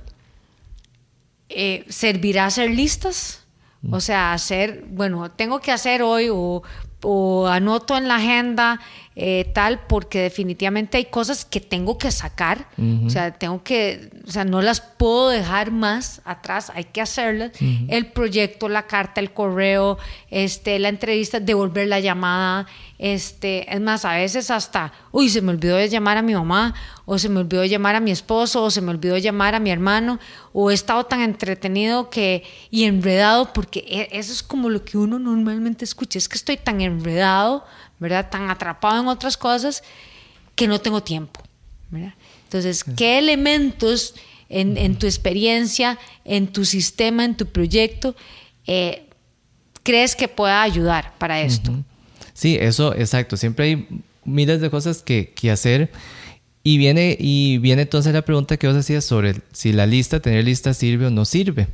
eh, 1.49 1.85
¿servirá 1.89 2.47
hacer 2.47 2.71
listas? 2.71 3.45
O 3.91 4.01
sea, 4.01 4.33
hacer, 4.33 4.85
bueno, 4.89 5.31
tengo 5.31 5.61
que 5.61 5.71
hacer 5.71 6.03
hoy 6.03 6.29
o, 6.31 6.63
o 7.03 7.47
anoto 7.47 7.97
en 7.97 8.09
la 8.09 8.17
agenda 8.17 8.81
eh, 9.19 9.51
tal, 9.55 9.81
porque 9.87 10.21
definitivamente 10.21 10.99
hay 10.99 11.07
cosas 11.07 11.47
que 11.47 11.59
tengo 11.59 11.97
que 11.97 12.11
sacar, 12.11 12.69
o 13.07 13.09
sea, 13.09 13.33
tengo 13.33 13.63
que, 13.63 14.11
o 14.29 14.31
sea, 14.31 14.45
no 14.45 14.61
las 14.61 14.83
puedo 14.83 15.31
dejar 15.31 15.71
más 15.71 16.21
atrás, 16.27 16.71
hay 16.75 16.85
que 16.85 17.01
hacerlas. 17.01 17.53
El 17.89 18.13
proyecto, 18.13 18.69
la 18.69 18.87
carta, 18.87 19.23
el 19.23 19.33
correo, 19.33 19.97
este, 20.31 20.79
la 20.79 20.91
entrevista, 20.91 21.41
devolver 21.41 21.89
la 21.89 21.99
llamada, 21.99 22.67
este, 22.99 23.75
es 23.75 23.81
más, 23.81 24.05
a 24.05 24.17
veces 24.17 24.51
hasta, 24.51 24.93
uy, 25.13 25.31
se 25.31 25.41
me 25.41 25.53
olvidó 25.53 25.77
de 25.77 25.89
llamar 25.89 26.19
a 26.19 26.23
mi 26.23 26.35
mamá, 26.35 26.75
o 27.07 27.19
se 27.19 27.31
me 27.31 27.41
olvidó 27.41 27.63
de 27.63 27.71
llamar 27.71 27.95
a 27.95 28.01
mi 28.01 28.11
esposo, 28.11 28.65
o 28.65 28.71
se 28.71 28.83
me 28.83 28.91
olvidó 28.91 29.15
de 29.15 29.23
llamar 29.23 29.55
a 29.55 29.61
mi 29.61 29.71
hermano, 29.71 30.19
o 30.53 30.71
he 30.71 30.75
estado 30.75 31.05
tan 31.05 31.23
entretenido 31.23 32.11
que, 32.11 32.43
y 32.71 32.85
enredado, 32.85 33.55
porque 33.55 33.83
e, 33.89 34.19
eso 34.19 34.31
es 34.31 34.43
como 34.43 34.69
lo 34.69 34.85
que 34.85 34.99
uno 34.99 35.19
normalmente 35.19 35.87
escucha, 35.87 36.19
es 36.19 36.29
que 36.29 36.37
estoy 36.37 36.59
tan 36.59 36.83
enredado 36.83 37.65
¿verdad? 37.99 38.29
Tan 38.31 38.51
atrapado 38.51 39.01
en 39.01 39.09
otras 39.09 39.37
cosas 39.37 39.83
que 40.55 40.67
no 40.67 40.81
tengo 40.81 41.03
tiempo, 41.03 41.41
Entonces, 42.45 42.85
¿qué 42.85 43.19
elementos 43.19 44.15
en, 44.49 44.97
tu 44.97 45.07
experiencia, 45.07 45.99
en 46.25 46.49
tu 46.49 46.65
sistema, 46.65 47.25
en 47.25 47.37
tu 47.37 47.47
proyecto, 47.47 48.17
eh, 48.67 49.09
crees 49.83 50.17
que 50.17 50.29
pueda 50.29 50.63
ayudar 50.63 51.15
para 51.19 51.41
esto? 51.41 51.73
Sí, 52.33 52.57
eso, 52.61 52.95
exacto. 52.95 53.37
Siempre 53.37 53.67
hay 53.67 53.89
miles 54.25 54.61
de 54.61 54.71
cosas 54.71 55.03
que, 55.03 55.33
hacer. 55.51 55.91
Y 56.63 56.79
viene, 56.79 57.17
y 57.19 57.59
viene 57.59 57.83
entonces 57.83 58.13
la 58.13 58.23
pregunta 58.23 58.57
que 58.57 58.67
vos 58.67 58.77
hacías 58.77 59.05
sobre 59.05 59.37
si 59.53 59.73
la 59.73 59.87
lista, 59.87 60.21
tener 60.21 60.45
lista 60.45 60.75
sirve 60.75 61.07
o 61.07 61.11
no 61.11 61.25
sirve. 61.25 61.69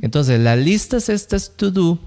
Entonces, 0.00 0.40
las 0.40 0.58
listas 0.58 1.10
estas 1.10 1.54
to 1.56 1.70
do 1.70 1.98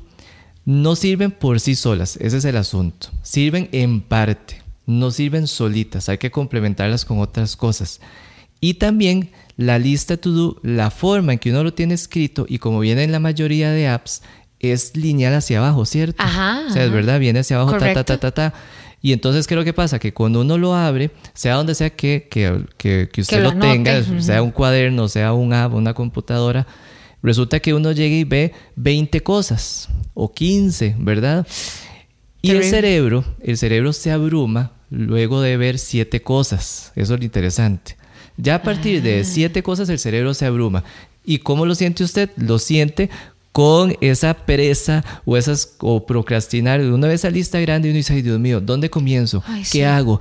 no 0.65 0.95
sirven 0.95 1.31
por 1.31 1.59
sí 1.59 1.75
solas, 1.75 2.17
ese 2.17 2.37
es 2.37 2.45
el 2.45 2.57
asunto. 2.57 3.07
Sirven 3.21 3.69
en 3.71 4.01
parte, 4.01 4.61
no 4.85 5.11
sirven 5.11 5.47
solitas, 5.47 6.09
hay 6.09 6.17
que 6.17 6.31
complementarlas 6.31 7.05
con 7.05 7.19
otras 7.19 7.55
cosas. 7.55 7.99
Y 8.59 8.75
también 8.75 9.31
la 9.57 9.77
lista 9.77 10.17
to 10.17 10.31
do, 10.31 10.59
la 10.63 10.89
forma 10.89 11.33
en 11.33 11.39
que 11.39 11.51
uno 11.51 11.63
lo 11.63 11.73
tiene 11.73 11.93
escrito 11.93 12.45
y 12.47 12.59
como 12.59 12.79
viene 12.79 13.03
en 13.03 13.11
la 13.11 13.19
mayoría 13.19 13.71
de 13.71 13.87
apps, 13.87 14.21
es 14.59 14.95
lineal 14.95 15.33
hacia 15.33 15.59
abajo, 15.59 15.85
¿cierto? 15.85 16.23
Ajá. 16.23 16.63
O 16.69 16.71
sea, 16.71 16.85
es 16.85 16.91
verdad, 16.91 17.19
viene 17.19 17.39
hacia 17.39 17.57
abajo, 17.57 17.77
ta, 17.77 17.93
ta, 17.93 18.03
ta, 18.05 18.17
ta, 18.17 18.31
ta. 18.31 18.53
Y 19.01 19.11
entonces, 19.11 19.45
¿qué 19.45 19.53
es 19.53 19.57
lo 19.57 19.65
que 19.65 19.73
pasa? 19.73 19.99
Que 19.99 20.13
cuando 20.13 20.39
uno 20.39 20.57
lo 20.57 20.73
abre, 20.73 21.11
sea 21.33 21.55
donde 21.55 21.75
sea 21.75 21.89
que, 21.89 22.29
que, 22.31 22.63
que, 22.77 23.21
usted 23.21 23.43
lo, 23.43 23.53
tenga, 23.59 24.01
sea 24.21 24.41
un 24.41 24.51
cuaderno, 24.51 25.09
sea 25.09 25.33
un 25.33 25.51
app, 25.51 25.73
una 25.73 25.93
computadora, 25.93 26.65
resulta 27.23 27.59
que 27.59 27.73
uno 27.73 27.91
llega 27.91 28.15
y 28.15 28.23
ve 28.23 28.53
20 28.75 29.21
cosas 29.21 29.89
o 30.13 30.31
15, 30.31 30.95
¿verdad? 30.99 31.47
Y 32.41 32.51
el 32.51 32.63
cerebro, 32.65 33.23
el 33.41 33.57
cerebro 33.57 33.93
se 33.93 34.11
abruma 34.11 34.73
luego 34.89 35.41
de 35.41 35.55
ver 35.55 35.79
siete 35.79 36.21
cosas. 36.21 36.91
Eso 36.95 37.13
es 37.13 37.19
lo 37.19 37.25
interesante. 37.25 37.95
Ya 38.35 38.55
a 38.55 38.61
partir 38.61 39.01
de 39.01 39.21
ah. 39.21 39.23
siete 39.23 39.63
cosas 39.63 39.89
el 39.89 39.97
cerebro 39.97 40.33
se 40.33 40.45
abruma. 40.45 40.83
¿Y 41.23 41.39
cómo 41.39 41.65
lo 41.65 41.73
siente 41.73 42.03
usted? 42.03 42.29
Lo 42.35 42.59
siente 42.59 43.09
con 43.53 43.95
esa 44.01 44.33
pereza 44.33 45.05
o 45.25 45.37
esas 45.37 45.75
o 45.79 46.05
procrastinar. 46.05 46.81
Una 46.81 47.07
vez 47.07 47.21
esa 47.21 47.29
lista 47.29 47.59
grande 47.59 47.87
y 47.87 47.91
uno 47.91 47.97
dice, 47.97 48.13
ay 48.13 48.23
Dios 48.23 48.39
mío, 48.39 48.59
¿dónde 48.59 48.89
comienzo? 48.89 49.43
¿Qué 49.71 49.85
hago? 49.85 50.19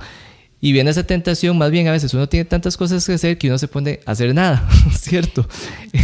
Y 0.63 0.71
viene 0.71 0.91
esa 0.91 1.05
tentación, 1.05 1.57
más 1.57 1.71
bien 1.71 1.89
a 1.89 1.91
veces 1.91 2.13
uno 2.13 2.29
tiene 2.29 2.45
tantas 2.45 2.77
cosas 2.77 3.05
que 3.05 3.11
hacer 3.11 3.37
que 3.37 3.49
uno 3.49 3.57
se 3.57 3.67
pone 3.67 3.99
a 4.05 4.11
hacer 4.11 4.33
nada, 4.33 4.65
¿cierto? 4.97 5.45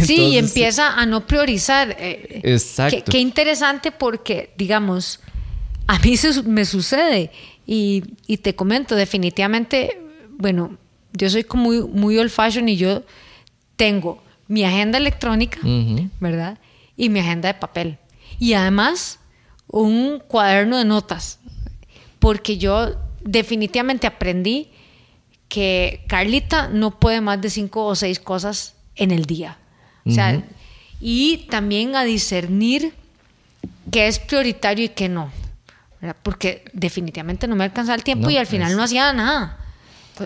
sí, 0.04 0.16
y 0.16 0.36
empieza 0.36 1.00
a 1.00 1.06
no 1.06 1.26
priorizar. 1.26 1.96
Eh, 1.98 2.42
Exacto. 2.44 3.10
Qué, 3.10 3.20
interesante 3.20 3.90
porque, 3.90 4.52
digamos, 4.58 5.20
a 5.86 5.98
mí 6.00 6.14
me 6.44 6.66
sucede 6.66 7.30
y, 7.66 8.02
te 8.42 8.54
comento, 8.54 8.96
definitivamente, 8.96 9.98
bueno, 10.36 10.76
yo 11.14 11.30
soy 11.30 11.44
como 11.44 11.62
muy, 11.62 11.80
muy 11.80 12.18
old 12.18 12.28
fashion 12.28 12.68
y 12.68 12.76
yo 12.76 13.02
tengo 13.76 14.22
mi 14.46 14.64
agenda 14.64 14.98
electrónica, 14.98 15.58
¿verdad? 16.20 16.58
Y 16.98 17.08
mi 17.08 17.20
agenda 17.20 17.50
de 17.50 17.54
papel. 17.54 17.96
Y 18.38 18.52
además 18.52 19.20
un 19.68 20.18
cuaderno 20.28 20.76
de 20.76 20.84
notas, 20.84 21.38
porque 22.18 22.58
yo 22.58 22.94
definitivamente 23.22 24.06
aprendí 24.06 24.70
que 25.48 26.04
Carlita 26.06 26.68
no 26.68 26.98
puede 26.98 27.20
más 27.20 27.40
de 27.40 27.50
cinco 27.50 27.86
o 27.86 27.94
seis 27.94 28.20
cosas 28.20 28.74
en 28.94 29.10
el 29.10 29.24
día. 29.24 29.58
O 30.06 30.12
sea, 30.12 30.42
y 31.00 31.46
también 31.50 31.94
a 31.96 32.04
discernir 32.04 32.94
qué 33.90 34.06
es 34.06 34.18
prioritario 34.18 34.84
y 34.86 34.88
qué 34.90 35.08
no. 35.08 35.30
Porque 36.22 36.64
definitivamente 36.72 37.46
no 37.46 37.56
me 37.56 37.64
alcanzaba 37.64 37.96
el 37.96 38.04
tiempo 38.04 38.30
y 38.30 38.36
al 38.36 38.46
final 38.46 38.76
no 38.76 38.82
hacía 38.82 39.12
nada. 39.12 39.58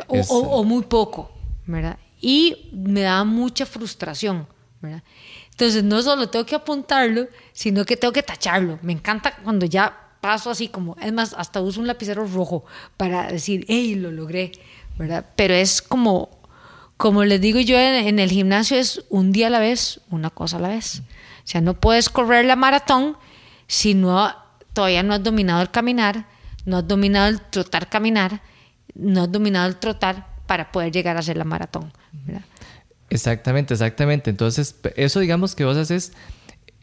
O, 0.08 0.62
muy 0.64 0.82
poco, 0.84 1.32
¿verdad? 1.66 1.98
Y 2.20 2.70
me 2.72 3.02
daba 3.02 3.24
mucha 3.24 3.66
frustración, 3.66 4.46
¿verdad? 4.80 5.02
Entonces 5.50 5.84
no 5.84 6.02
solo 6.02 6.28
tengo 6.28 6.44
que 6.44 6.54
apuntarlo, 6.54 7.28
sino 7.52 7.84
que 7.84 7.96
tengo 7.96 8.12
que 8.12 8.22
tacharlo. 8.22 8.78
Me 8.82 8.92
encanta 8.92 9.36
cuando 9.36 9.66
ya 9.66 10.03
paso 10.24 10.48
así 10.48 10.68
como, 10.68 10.96
es 11.02 11.12
más, 11.12 11.34
hasta 11.36 11.60
uso 11.60 11.82
un 11.82 11.86
lapicero 11.86 12.26
rojo 12.26 12.64
para 12.96 13.30
decir, 13.30 13.66
hey, 13.68 13.94
lo 13.94 14.10
logré, 14.10 14.52
¿verdad? 14.96 15.26
Pero 15.36 15.52
es 15.52 15.82
como, 15.82 16.30
como 16.96 17.24
les 17.24 17.42
digo 17.42 17.60
yo 17.60 17.78
en, 17.78 18.18
el 18.18 18.30
gimnasio, 18.30 18.78
es 18.78 19.04
un 19.10 19.32
día 19.32 19.48
a 19.48 19.50
la 19.50 19.58
vez, 19.58 20.00
una 20.08 20.30
cosa 20.30 20.56
a 20.56 20.60
la 20.60 20.68
vez. 20.68 21.00
O 21.00 21.46
sea, 21.46 21.60
no 21.60 21.74
puedes 21.74 22.08
correr 22.08 22.46
la 22.46 22.56
maratón 22.56 23.18
si 23.66 23.92
no, 23.92 24.34
todavía 24.72 25.02
no 25.02 25.12
has 25.12 25.22
dominado 25.22 25.60
el 25.60 25.70
caminar, 25.70 26.26
no 26.64 26.78
has 26.78 26.88
dominado 26.88 27.28
el 27.28 27.42
trotar 27.42 27.90
caminar, 27.90 28.40
no 28.94 29.24
has 29.24 29.30
dominado 29.30 29.68
el 29.68 29.76
trotar 29.76 30.26
para 30.46 30.72
poder 30.72 30.90
llegar 30.90 31.18
a 31.18 31.20
hacer 31.20 31.36
la 31.36 31.44
maratón. 31.44 31.92
Exactamente, 33.10 33.74
exactamente. 33.74 34.30
Entonces, 34.30 34.74
eso 34.96 35.20
digamos 35.20 35.54
que 35.54 35.66
vos 35.66 35.76
haces 35.76 36.14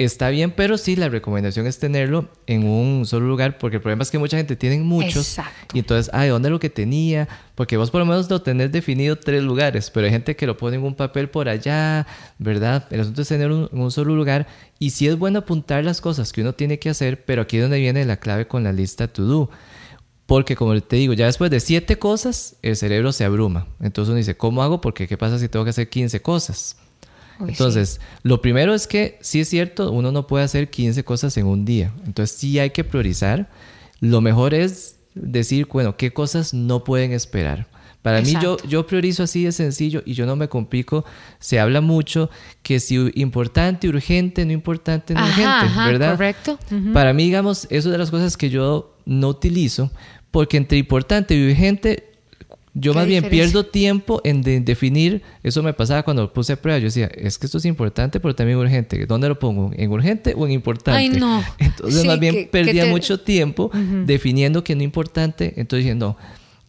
está 0.03 0.29
bien, 0.29 0.51
pero 0.51 0.77
sí, 0.77 0.95
la 0.95 1.09
recomendación 1.09 1.67
es 1.67 1.79
tenerlo 1.79 2.29
en 2.47 2.65
un 2.65 3.05
solo 3.05 3.27
lugar, 3.27 3.57
porque 3.57 3.77
el 3.77 3.81
problema 3.81 4.03
es 4.03 4.11
que 4.11 4.19
mucha 4.19 4.37
gente 4.37 4.55
tiene 4.55 4.79
muchos. 4.79 5.37
Y 5.73 5.79
entonces, 5.79 6.09
ay, 6.13 6.29
¿dónde 6.29 6.49
lo 6.49 6.59
que 6.59 6.69
tenía? 6.69 7.27
Porque 7.55 7.77
vos 7.77 7.91
por 7.91 7.99
lo 7.99 8.05
menos 8.05 8.29
lo 8.29 8.41
tenés 8.41 8.71
definido 8.71 9.15
tres 9.15 9.43
lugares, 9.43 9.89
pero 9.89 10.05
hay 10.05 10.11
gente 10.11 10.35
que 10.35 10.47
lo 10.47 10.57
pone 10.57 10.77
en 10.77 10.83
un 10.83 10.95
papel 10.95 11.29
por 11.29 11.49
allá, 11.49 12.07
¿verdad? 12.39 12.87
El 12.91 13.01
asunto 13.01 13.21
es 13.21 13.27
tenerlo 13.27 13.69
en 13.71 13.79
un 13.79 13.91
solo 13.91 14.15
lugar. 14.15 14.47
Y 14.79 14.91
sí 14.91 15.07
es 15.07 15.17
bueno 15.17 15.39
apuntar 15.39 15.83
las 15.83 16.01
cosas 16.01 16.33
que 16.33 16.41
uno 16.41 16.53
tiene 16.53 16.79
que 16.79 16.89
hacer, 16.89 17.23
pero 17.25 17.43
aquí 17.43 17.57
es 17.57 17.63
donde 17.63 17.79
viene 17.79 18.03
la 18.05 18.17
clave 18.17 18.47
con 18.47 18.63
la 18.63 18.73
lista 18.73 19.07
to 19.07 19.23
do. 19.23 19.49
Porque 20.25 20.55
como 20.55 20.79
te 20.81 20.95
digo, 20.95 21.13
ya 21.13 21.25
después 21.25 21.51
de 21.51 21.59
siete 21.59 21.99
cosas, 21.99 22.55
el 22.61 22.77
cerebro 22.77 23.11
se 23.11 23.25
abruma. 23.25 23.67
Entonces 23.81 24.09
uno 24.09 24.17
dice, 24.17 24.37
¿cómo 24.37 24.63
hago? 24.63 24.79
Porque 24.79 25.07
¿qué 25.07 25.17
pasa 25.17 25.37
si 25.37 25.49
tengo 25.49 25.65
que 25.65 25.71
hacer 25.71 25.89
15 25.89 26.21
cosas? 26.21 26.77
Entonces, 27.47 27.99
lo 28.23 28.41
primero 28.41 28.73
es 28.73 28.87
que 28.87 29.17
sí 29.21 29.39
es 29.39 29.49
cierto, 29.49 29.91
uno 29.91 30.11
no 30.11 30.27
puede 30.27 30.45
hacer 30.45 30.69
15 30.69 31.03
cosas 31.03 31.37
en 31.37 31.45
un 31.47 31.65
día. 31.65 31.93
Entonces, 32.05 32.35
sí 32.37 32.59
hay 32.59 32.71
que 32.71 32.83
priorizar. 32.83 33.49
Lo 33.99 34.21
mejor 34.21 34.53
es 34.53 34.97
decir, 35.13 35.67
bueno, 35.71 35.97
qué 35.97 36.11
cosas 36.11 36.53
no 36.53 36.83
pueden 36.83 37.11
esperar. 37.11 37.67
Para 38.01 38.21
mí 38.21 38.33
yo, 38.41 38.57
yo 38.67 38.87
priorizo 38.87 39.21
así 39.21 39.43
de 39.43 39.51
sencillo 39.51 40.01
y 40.05 40.13
yo 40.13 40.25
no 40.25 40.35
me 40.35 40.49
complico. 40.49 41.05
Se 41.39 41.59
habla 41.59 41.81
mucho 41.81 42.31
que 42.63 42.79
si 42.79 43.11
importante, 43.13 43.87
urgente, 43.87 44.43
no 44.43 44.51
importante, 44.51 45.13
no 45.13 45.23
urgente, 45.23 45.67
¿verdad? 45.77 46.13
Correcto. 46.13 46.57
Para 46.93 47.13
mí, 47.13 47.25
digamos, 47.25 47.67
eso 47.69 47.91
de 47.91 47.99
las 47.99 48.09
cosas 48.09 48.37
que 48.37 48.49
yo 48.49 48.97
no 49.05 49.27
utilizo, 49.27 49.91
porque 50.31 50.57
entre 50.57 50.79
importante 50.79 51.35
y 51.35 51.51
urgente, 51.51 52.10
yo 52.73 52.93
¿Qué 52.93 52.99
más 52.99 53.07
bien 53.07 53.23
diferencia? 53.23 53.51
pierdo 53.51 53.69
tiempo 53.69 54.21
en 54.23 54.41
de- 54.41 54.59
definir, 54.61 55.21
eso 55.43 55.61
me 55.61 55.73
pasaba 55.73 56.03
cuando 56.03 56.31
puse 56.31 56.55
prueba, 56.55 56.79
yo 56.79 56.85
decía, 56.85 57.07
es 57.13 57.37
que 57.37 57.45
esto 57.47 57.57
es 57.57 57.65
importante, 57.65 58.19
pero 58.19 58.33
también 58.33 58.57
urgente. 58.57 59.05
¿Dónde 59.05 59.27
lo 59.27 59.37
pongo? 59.37 59.71
¿En 59.75 59.91
urgente 59.91 60.33
o 60.37 60.45
en 60.45 60.53
importante? 60.53 60.97
Ay, 60.97 61.09
no. 61.09 61.43
Entonces 61.59 62.01
Sí, 62.01 62.07
más 62.07 62.19
bien 62.19 62.33
que- 62.33 62.41
que 62.45 62.49
perdía 62.49 62.83
te- 62.85 62.89
mucho 62.89 63.19
tiempo 63.19 63.71
definiendo 64.05 64.63
que 64.63 64.75
no 64.75 64.83
importante, 64.83 65.53
entonces 65.57 65.83
diciendo, 65.83 66.15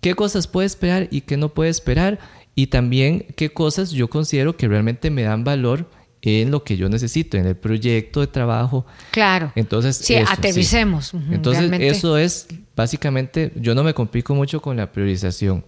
¿qué 0.01 0.15
cosas 0.15 0.47
puede 0.49 0.67
esperar 0.67 1.09
y 1.11 1.21
qué 1.21 1.37
no 1.37 1.51
puede 1.51 1.71
esperar? 1.71 2.19
Y 2.55 2.67
también 2.67 3.25
qué 3.37 3.51
cosas 3.51 3.93
yo 3.93 4.11
considero 4.11 4.57
que 4.57 4.67
realmente 4.69 5.09
me 5.11 5.23
dan 5.23 5.45
valor 5.45 5.89
en 6.21 6.51
lo 6.51 6.63
que 6.65 6.77
yo 6.77 6.89
necesito, 6.89 7.37
en 7.37 7.47
el 7.47 7.57
proyecto 7.57 8.21
de 8.21 8.27
trabajo. 8.27 8.85
Claro. 9.11 9.53
Entonces, 9.57 9.97
Sí, 9.97 10.15
eso, 10.15 10.31
aterricemos. 10.31 11.15
Entonces, 11.31 11.61
realmente. 11.63 11.89
eso 11.89 12.17
es 12.19 12.47
básicamente, 12.77 13.53
yo 13.57 13.75
no 13.75 13.83
me 13.83 13.95
complico 13.95 14.35
mucho 14.35 14.61
con 14.61 14.77
la 14.77 14.93
priorización. 14.93 15.65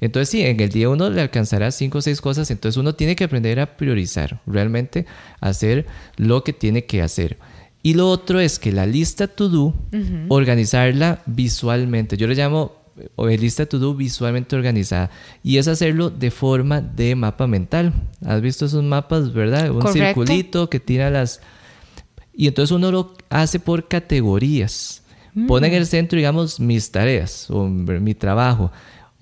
Entonces, 0.00 0.30
sí, 0.30 0.42
en 0.42 0.60
el 0.60 0.70
día 0.70 0.88
uno 0.88 1.10
le 1.10 1.20
alcanzará 1.20 1.70
cinco 1.70 1.98
o 1.98 2.02
seis 2.02 2.20
cosas, 2.20 2.50
entonces 2.50 2.76
uno 2.76 2.94
tiene 2.94 3.16
que 3.16 3.24
aprender 3.24 3.60
a 3.60 3.76
priorizar, 3.76 4.40
realmente 4.46 5.06
hacer 5.40 5.86
lo 6.16 6.42
que 6.42 6.52
tiene 6.52 6.86
que 6.86 7.02
hacer. 7.02 7.38
Y 7.82 7.94
lo 7.94 8.08
otro 8.10 8.40
es 8.40 8.58
que 8.58 8.72
la 8.72 8.86
lista 8.86 9.26
to 9.26 9.48
do, 9.48 9.74
organizarla 10.28 11.22
visualmente. 11.26 12.16
Yo 12.16 12.26
le 12.26 12.34
llamo 12.34 12.72
eh, 12.98 13.38
lista 13.38 13.66
to 13.66 13.78
do 13.78 13.94
visualmente 13.94 14.54
organizada 14.54 15.10
y 15.42 15.56
es 15.56 15.66
hacerlo 15.68 16.10
de 16.10 16.30
forma 16.30 16.80
de 16.80 17.14
mapa 17.14 17.46
mental. 17.46 17.94
¿Has 18.24 18.40
visto 18.42 18.66
esos 18.66 18.84
mapas, 18.84 19.32
verdad? 19.32 19.70
Un 19.70 19.80
Correcto. 19.80 20.24
circulito 20.24 20.68
que 20.68 20.80
tira 20.80 21.10
las 21.10 21.40
y 22.40 22.46
entonces 22.46 22.74
uno 22.74 22.90
lo 22.90 23.14
hace 23.28 23.58
por 23.60 23.88
categorías. 23.88 25.02
Pone 25.46 25.68
en 25.68 25.74
el 25.74 25.86
centro, 25.86 26.16
digamos, 26.16 26.58
mis 26.58 26.90
tareas 26.90 27.50
o 27.50 27.68
mi 27.68 28.14
trabajo. 28.14 28.72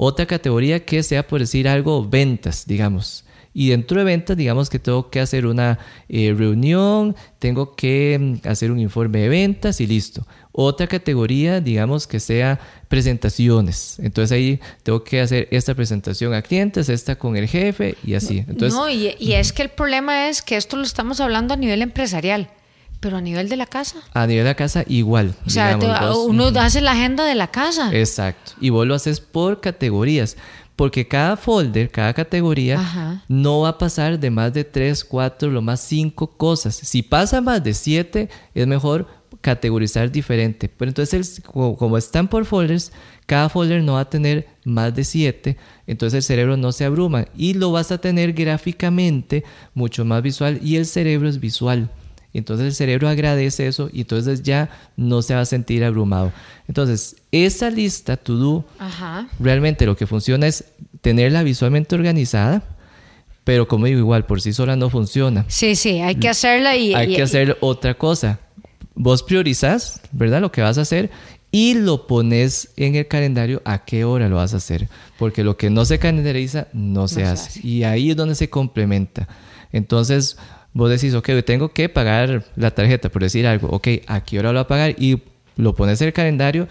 Otra 0.01 0.27
categoría 0.27 0.85
que 0.85 1.03
sea, 1.03 1.27
por 1.27 1.41
decir 1.41 1.67
algo, 1.67 2.09
ventas, 2.09 2.69
digamos. 2.69 3.25
Y 3.53 3.71
dentro 3.71 3.99
de 3.99 4.05
ventas, 4.05 4.37
digamos 4.37 4.71
que 4.71 4.79
tengo 4.79 5.11
que 5.11 5.19
hacer 5.19 5.45
una 5.45 5.81
eh, 6.09 6.33
reunión, 6.39 7.17
tengo 7.41 7.75
que 7.75 8.17
mm, 8.17 8.49
hacer 8.49 8.71
un 8.71 8.79
informe 8.79 9.19
de 9.19 9.29
ventas 9.29 9.81
y 9.81 9.89
listo. 9.89 10.25
Otra 10.53 10.87
categoría, 10.87 11.61
digamos 11.61 12.07
que 12.07 12.21
sea 12.21 12.61
presentaciones. 12.87 13.99
Entonces 13.99 14.31
ahí 14.31 14.61
tengo 14.85 15.03
que 15.03 15.21
hacer 15.21 15.49
esta 15.51 15.75
presentación 15.75 16.33
a 16.33 16.43
clientes, 16.43 16.89
esta 16.89 17.17
con 17.17 17.37
el 17.37 17.49
jefe 17.49 17.97
y 18.05 18.15
así. 18.15 18.45
Entonces, 18.47 18.75
no, 18.75 18.89
y, 18.89 19.17
y 19.19 19.33
es 19.33 19.53
que 19.53 19.63
el 19.63 19.71
problema 19.71 20.29
es 20.29 20.43
que 20.43 20.57
esto 20.57 20.77
lo 20.77 20.85
estamos 20.85 21.19
hablando 21.19 21.55
a 21.55 21.57
nivel 21.57 21.83
empresarial, 21.83 22.51
pero 23.01 23.17
a 23.17 23.21
nivel 23.21 23.49
de 23.49 23.57
la 23.57 23.67
casa. 23.67 23.99
a 24.15 24.27
nivel 24.27 24.45
de 24.45 24.51
la 24.51 24.55
casa, 24.57 24.85
igual. 24.89 25.35
O 25.47 25.51
sea, 25.51 25.77
digamos, 25.77 25.99
te- 26.01 26.07
vos- 26.07 26.27
uno 26.29 26.47
hace 26.61 26.81
la 26.81 26.93
agenda 26.93 27.25
de 27.25 27.35
la 27.35 27.49
casa. 27.51 27.91
Exacto. 27.95 28.53
Y 28.61 28.71
vos 28.71 28.87
lo 28.87 28.95
haces 28.95 29.21
por 29.21 29.61
categorías. 29.61 30.37
Porque 30.77 31.09
cada 31.09 31.37
folder, 31.37 31.91
cada 31.91 32.15
categoría, 32.15 32.79
Ajá. 32.79 33.25
no 33.27 33.61
va 33.63 33.71
a 33.71 33.79
pasar 33.79 34.17
de 34.21 34.31
más 34.31 34.53
de 34.55 34.63
3, 34.63 35.05
4, 35.05 35.51
lo 35.51 35.61
más 35.61 35.81
5 35.81 36.29
cosas. 36.37 36.77
Si 36.77 37.03
pasa 37.03 37.41
más 37.41 37.65
de 37.65 37.75
7, 37.75 38.29
es 38.55 38.67
mejor 38.69 39.09
categorizar 39.41 40.11
diferente. 40.13 40.69
Pero 40.69 40.89
entonces, 40.91 41.39
el- 41.39 41.43
como, 41.45 41.77
como 41.77 41.99
están 41.99 42.29
por 42.29 42.45
folders, 42.45 42.93
cada 43.27 43.49
folder 43.49 43.83
no 43.83 43.95
va 43.95 44.01
a 44.03 44.11
tener 44.11 44.47
más 44.65 44.95
de 44.95 45.03
7, 45.05 45.57
entonces 45.89 46.19
el 46.19 46.23
cerebro 46.23 46.57
no 46.57 46.71
se 46.73 46.85
abruma 46.85 47.27
y 47.37 47.55
lo 47.55 47.73
vas 47.73 47.91
a 47.91 47.99
tener 47.99 48.33
gráficamente 48.33 49.45
mucho 49.75 50.05
más 50.05 50.23
visual 50.23 50.61
y 50.63 50.77
el 50.77 50.87
cerebro 50.87 51.29
es 51.29 51.41
visual. 51.41 51.91
Entonces 52.35 52.67
el 52.67 52.75
cerebro 52.75 53.09
agradece 53.09 53.67
eso 53.67 53.89
y 53.93 54.03
entonces 54.03 54.43
ya 54.43 54.71
no 54.97 55.23
se 55.23 55.35
va 55.35 55.41
a 55.41 55.45
sentir 55.47 55.83
abrumado. 55.83 56.33
Entonces, 56.69 57.17
esa 57.33 57.71
lista 57.71 58.17
to 58.17 58.35
do 58.37 58.65
Ajá. 58.79 59.29
realmente 59.41 59.87
lo 59.87 59.97
que 59.97 60.07
funciona 60.07 60.47
es 60.47 60.65
tenerla 61.01 61.43
visualmente 61.43 61.95
organizada, 61.95 62.63
pero 63.45 63.67
como 63.67 63.87
digo, 63.87 63.99
igual 63.99 64.27
por 64.27 64.41
sí 64.43 64.53
sola 64.53 64.77
no 64.77 64.91
funciona. 64.91 65.47
Sí, 65.49 65.75
sí, 65.75 66.01
hay 66.01 66.17
que 66.17 66.29
hacerla 66.29 66.77
y... 66.77 66.95
Hay 66.95 67.13
y- 67.13 67.17
que 67.17 67.23
hacer 67.23 67.57
otra 67.61 67.95
cosa. 67.95 68.39
Vos 68.95 69.23
priorizás, 69.23 70.03
¿verdad? 70.13 70.41
Lo 70.41 70.53
que 70.53 70.61
vas 70.61 70.77
a 70.77 70.83
hacer 70.83 71.11
y 71.51 71.75
lo 71.75 72.07
pones 72.07 72.71
en 72.77 72.95
el 72.95 73.09
calendario 73.09 73.63
a 73.65 73.85
qué 73.87 74.05
hora 74.05 74.29
lo 74.29 74.37
vas 74.37 74.53
a 74.53 74.59
hacer. 74.59 74.89
Porque 75.19 75.43
lo 75.45 75.57
que 75.57 75.71
no 75.71 75.87
se 75.87 75.99
calendariza 75.99 76.69
no 76.75 77.09
se, 77.09 77.17
se 77.17 77.25
hace. 77.25 77.49
hace. 77.49 77.67
Y 77.67 77.85
ahí 77.85 78.11
es 78.11 78.17
donde 78.17 78.35
se 78.35 78.51
complementa. 78.51 79.27
Entonces, 79.73 80.37
vos 80.79 80.91
decís, 80.91 81.13
ok, 81.13 81.29
tengo 81.45 81.71
que 81.71 81.89
pagar 81.89 82.45
la 82.55 82.71
tarjeta, 82.71 83.09
por 83.09 83.23
decir 83.23 83.47
algo. 83.49 83.69
Ok, 83.69 83.89
¿a 84.07 84.21
qué 84.21 84.39
hora 84.39 84.51
lo 84.53 84.61
voy 84.61 84.65
a 84.65 84.69
pagar? 84.69 84.95
Y 84.97 85.21
lo 85.57 85.75
pones 85.75 86.01
en 86.01 86.07
el 86.07 86.13
calendario 86.13 86.69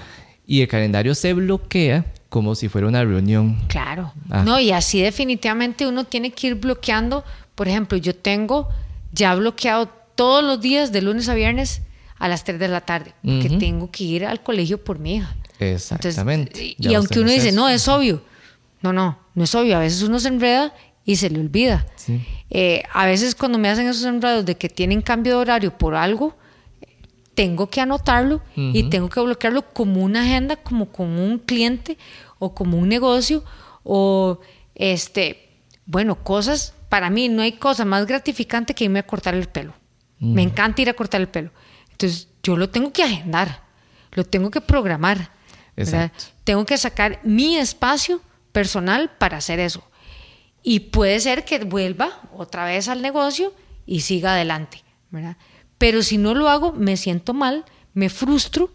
y 0.48 0.62
el 0.62 0.70
calendario 0.70 1.13
se 1.13 1.34
bloquea 1.34 2.06
como 2.30 2.56
si 2.56 2.70
fuera 2.70 2.88
una 2.88 3.04
reunión. 3.04 3.58
Claro. 3.67 4.13
Ah. 4.30 4.43
No, 4.46 4.60
y 4.62 4.72
así 4.72 5.02
definitivamente 5.02 5.86
uno 5.86 6.06
tiene 6.06 6.32
que 6.32 6.48
ir 6.48 6.56
bloqueando. 6.56 7.26
Por 7.54 7.67
ejemplo, 7.67 7.98
yo 7.98 8.15
tengo 8.15 8.70
ya 9.12 9.36
bloqueado 9.36 9.89
todos 10.15 10.41
los 10.41 10.62
días 10.62 10.93
de 10.93 11.02
lunes 11.02 11.28
a 11.28 11.34
viernes 11.34 11.82
a 12.17 12.30
las 12.30 12.46
3 12.46 12.60
de 12.60 12.67
la 12.70 12.82
tarde, 12.82 13.13
porque 13.22 13.50
tengo 13.60 13.91
que 13.91 14.06
ir 14.06 14.26
al 14.26 14.41
colegio 14.41 14.82
por 14.82 15.00
mi 15.00 15.17
hija. 15.17 15.36
Entonces, 15.60 15.91
Exactamente. 15.91 16.76
y 16.80 16.93
aunque 16.93 17.20
uno 17.20 17.30
dice, 17.30 17.50
eso. 17.50 17.56
no, 17.58 17.67
es 17.67 17.88
obvio. 17.89 18.22
No, 18.82 18.93
no, 18.93 19.20
no 19.36 19.43
es 19.43 19.54
obvio. 19.54 19.76
A 19.76 19.82
veces 19.82 20.02
uno 20.04 20.20
se 20.20 20.30
enreda 20.30 20.74
y 21.08 21.15
se 21.15 21.32
le 21.32 21.39
olvida. 21.39 21.88
Sí. 21.96 22.22
Eh, 22.50 22.84
a 22.93 23.06
veces 23.06 23.34
cuando 23.34 23.58
me 23.58 23.70
hacen 23.70 23.88
esos 23.88 24.04
enredos 24.04 24.46
de 24.46 24.58
que 24.58 24.67
tienen 24.70 25.02
cambio 25.02 25.34
de 25.34 25.39
horario 25.39 25.76
por 25.76 25.96
algo, 25.96 26.36
tengo 27.34 27.70
que 27.70 27.82
anotarlo 27.82 28.41
y 28.56 28.89
tengo 28.89 29.10
que 29.10 29.22
bloquearlo 29.22 29.62
como 29.72 30.04
una 30.04 30.22
agenda, 30.22 30.58
como 30.58 30.91
con 30.91 31.17
un 31.17 31.39
cliente 31.39 31.98
o 32.39 32.54
como 32.54 32.78
un 32.78 32.89
negocio 32.89 33.43
o 33.84 34.39
este, 34.76 35.62
bueno, 35.86 36.24
cosas, 36.24 36.74
para 36.89 37.10
mí 37.10 37.30
no 37.30 37.41
hay 37.41 37.54
cosa 37.54 37.86
más 37.86 38.06
gratificante 38.06 38.74
que 38.74 38.86
irme 38.86 39.00
a 39.00 39.08
cortar 39.08 39.34
el 39.34 39.48
pelo. 39.48 39.74
Me 40.20 40.41
encanta 40.41 40.82
ir 40.82 40.89
a 40.89 40.93
cortar 40.93 41.22
el 41.22 41.30
pelo. 41.30 41.52
Entonces, 41.91 42.28
yo 42.41 42.58
lo 42.58 42.70
tengo 42.70 42.91
que 42.91 43.04
agendar, 43.04 43.63
lo 44.12 44.26
tengo 44.26 44.52
que 44.52 44.60
programar. 44.60 45.32
Tengo 46.43 46.65
que 46.65 46.78
sacar 46.78 47.20
mi 47.24 47.58
espacio 47.58 48.20
personal 48.52 49.12
para 49.20 49.38
hacer 49.38 49.60
eso. 49.60 49.84
Y 50.69 50.82
puede 50.82 51.17
ser 51.21 51.45
que 51.45 51.63
vuelva 51.63 52.19
otra 52.36 52.65
vez 52.65 52.89
al 52.89 53.01
negocio 53.01 53.53
y 53.86 54.01
siga 54.01 54.34
adelante, 54.34 54.84
¿verdad? 55.12 55.38
Pero 55.77 56.03
si 56.03 56.17
no 56.17 56.36
lo 56.36 56.49
hago, 56.49 56.73
me 56.73 56.97
siento 56.97 57.34
mal, 57.34 57.63
me 57.93 58.10
frustro, 58.10 58.69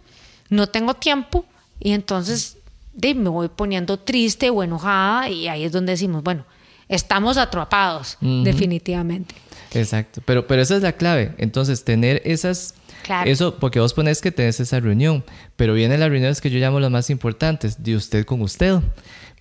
no 0.48 0.68
tengo 0.70 0.94
tiempo 0.94 1.44
y 1.78 1.92
entonces 1.92 2.56
de, 2.94 3.14
me 3.14 3.28
voy 3.28 3.48
poniendo 3.48 3.98
triste 3.98 4.48
o 4.48 4.62
enojada 4.62 5.28
y 5.28 5.48
ahí 5.48 5.64
es 5.64 5.72
donde 5.72 5.92
decimos, 5.92 6.22
bueno, 6.22 6.46
estamos 6.88 7.36
atrapados, 7.36 8.16
definitivamente. 8.22 9.34
Exacto, 9.74 10.22
pero, 10.24 10.46
pero 10.46 10.62
esa 10.62 10.76
es 10.76 10.82
la 10.82 10.92
clave. 10.92 11.34
Entonces, 11.36 11.84
tener 11.84 12.22
esas... 12.24 12.74
Claro. 13.02 13.30
Eso, 13.30 13.58
porque 13.58 13.80
vos 13.80 13.92
pones 13.92 14.22
que 14.22 14.32
tenés 14.32 14.60
esa 14.60 14.80
reunión, 14.80 15.24
pero 15.56 15.74
vienen 15.74 16.00
las 16.00 16.08
reuniones 16.08 16.40
que 16.40 16.48
yo 16.48 16.58
llamo 16.58 16.80
las 16.80 16.90
más 16.90 17.10
importantes, 17.10 17.82
de 17.82 17.96
usted 17.96 18.24
con 18.24 18.40
usted, 18.40 18.78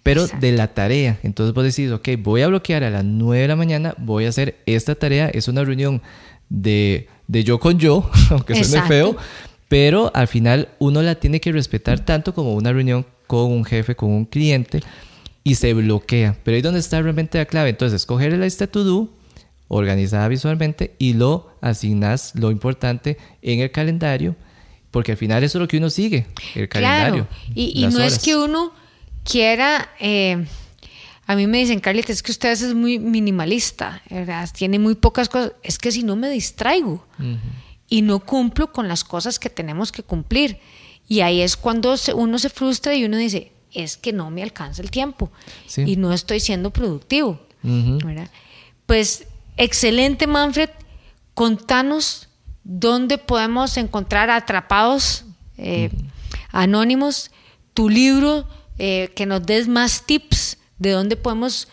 pero 0.04 0.22
Exacto. 0.24 0.46
de 0.46 0.52
la 0.54 0.68
tarea. 0.74 1.20
Entonces 1.24 1.54
vos 1.54 1.64
decís, 1.64 1.92
ok, 1.92 2.10
voy 2.20 2.42
a 2.42 2.48
bloquear 2.48 2.84
a 2.84 2.90
las 2.90 3.04
9 3.04 3.42
de 3.42 3.48
la 3.48 3.56
mañana, 3.56 3.94
voy 3.98 4.26
a 4.26 4.30
hacer 4.30 4.58
esta 4.66 4.96
tarea, 4.96 5.30
es 5.30 5.48
una 5.48 5.64
reunión 5.64 6.02
de, 6.50 7.08
de 7.28 7.44
yo 7.44 7.60
con 7.60 7.78
yo, 7.80 8.10
aunque 8.30 8.54
suene 8.56 8.68
Exacto. 8.68 8.88
feo, 8.88 9.18
pero 9.68 10.12
al 10.14 10.28
final 10.28 10.70
uno 10.80 11.02
la 11.02 11.16
tiene 11.16 11.40
que 11.40 11.52
respetar 11.52 12.00
tanto 12.04 12.34
como 12.34 12.56
una 12.56 12.74
reunión 12.74 13.06
con 13.28 13.52
un 13.52 13.64
jefe, 13.64 13.96
con 13.96 14.10
un 14.12 14.26
cliente, 14.26 14.82
y 15.44 15.56
se 15.56 15.74
bloquea. 15.74 16.38
Pero 16.44 16.56
ahí 16.56 16.60
es 16.60 16.64
donde 16.64 16.80
está 16.82 17.02
realmente 17.02 17.38
la 17.38 17.46
clave. 17.46 17.70
Entonces, 17.70 18.02
escoger 18.02 18.34
la 18.34 18.44
lista 18.46 18.68
to 18.68 18.84
do, 18.84 19.10
organizada 19.70 20.28
visualmente, 20.28 20.96
y 21.00 21.14
lo 21.14 21.48
asignas 21.62 22.34
lo 22.36 22.52
importante 22.52 23.18
en 23.42 23.62
el 23.62 23.72
calendario, 23.72 24.36
porque 24.92 25.14
al 25.14 25.18
final 25.18 25.44
eso 25.46 25.58
es 25.58 25.62
lo 25.62 25.68
que 25.70 25.78
uno 25.78 25.90
sigue, 25.90 26.26
el 26.56 26.68
calendario. 26.68 27.28
Claro, 27.28 27.54
y, 27.56 27.72
y 27.80 27.82
las 27.84 27.94
no 27.94 28.00
es 28.02 28.14
horas. 28.14 28.24
que 28.26 28.36
uno 28.36 28.74
quiera, 29.24 29.90
eh, 30.00 30.46
a 31.28 31.36
mí 31.36 31.48
me 31.48 31.60
dicen, 31.60 31.80
Carlita, 31.80 32.12
es 32.12 32.24
que 32.24 32.32
usted 32.32 32.50
es 32.52 32.74
muy 32.74 33.00
minimalista, 33.00 34.02
¿verdad? 34.10 34.50
tiene 34.54 34.80
muy 34.80 34.96
pocas 34.96 35.30
cosas, 35.30 35.54
es 35.64 35.78
que 35.78 35.92
si 35.92 36.04
no 36.04 36.16
me 36.16 36.30
distraigo 36.30 37.06
y 37.88 38.02
no 38.02 38.20
cumplo 38.20 38.72
con 38.72 38.88
las 38.88 39.04
cosas 39.04 39.40
que 39.40 39.50
tenemos 39.50 39.92
que 39.92 40.04
cumplir. 40.04 40.60
Y 41.08 41.22
ahí 41.22 41.42
es 41.42 41.58
cuando 41.58 41.96
uno 42.16 42.40
se 42.40 42.50
frustra 42.50 42.96
y 42.96 43.04
uno 43.06 43.18
dice, 43.18 43.52
es 43.74 43.98
que 43.98 44.14
no 44.14 44.30
me 44.32 44.44
alcanza 44.44 44.82
el 44.82 44.92
tiempo 44.92 45.32
Sí. 45.68 45.84
y 45.86 45.96
no 45.98 46.14
estoy 46.14 46.40
siendo 46.40 46.72
productivo. 46.72 47.40
Pues 48.86 49.26
excelente, 49.58 50.28
Manfred. 50.28 50.70
Contanos 51.34 52.28
dónde 52.64 53.18
podemos 53.18 53.78
encontrar 53.78 54.30
atrapados 54.30 55.26
eh, 55.58 55.90
anónimos 56.52 57.32
tu 57.74 57.88
libro, 57.90 58.48
eh, 58.84 59.12
que 59.14 59.28
nos 59.28 59.46
des 59.46 59.68
más 59.68 60.08
tips 60.08 60.58
de 60.80 60.90
dónde 60.90 61.16
podemos 61.16 61.68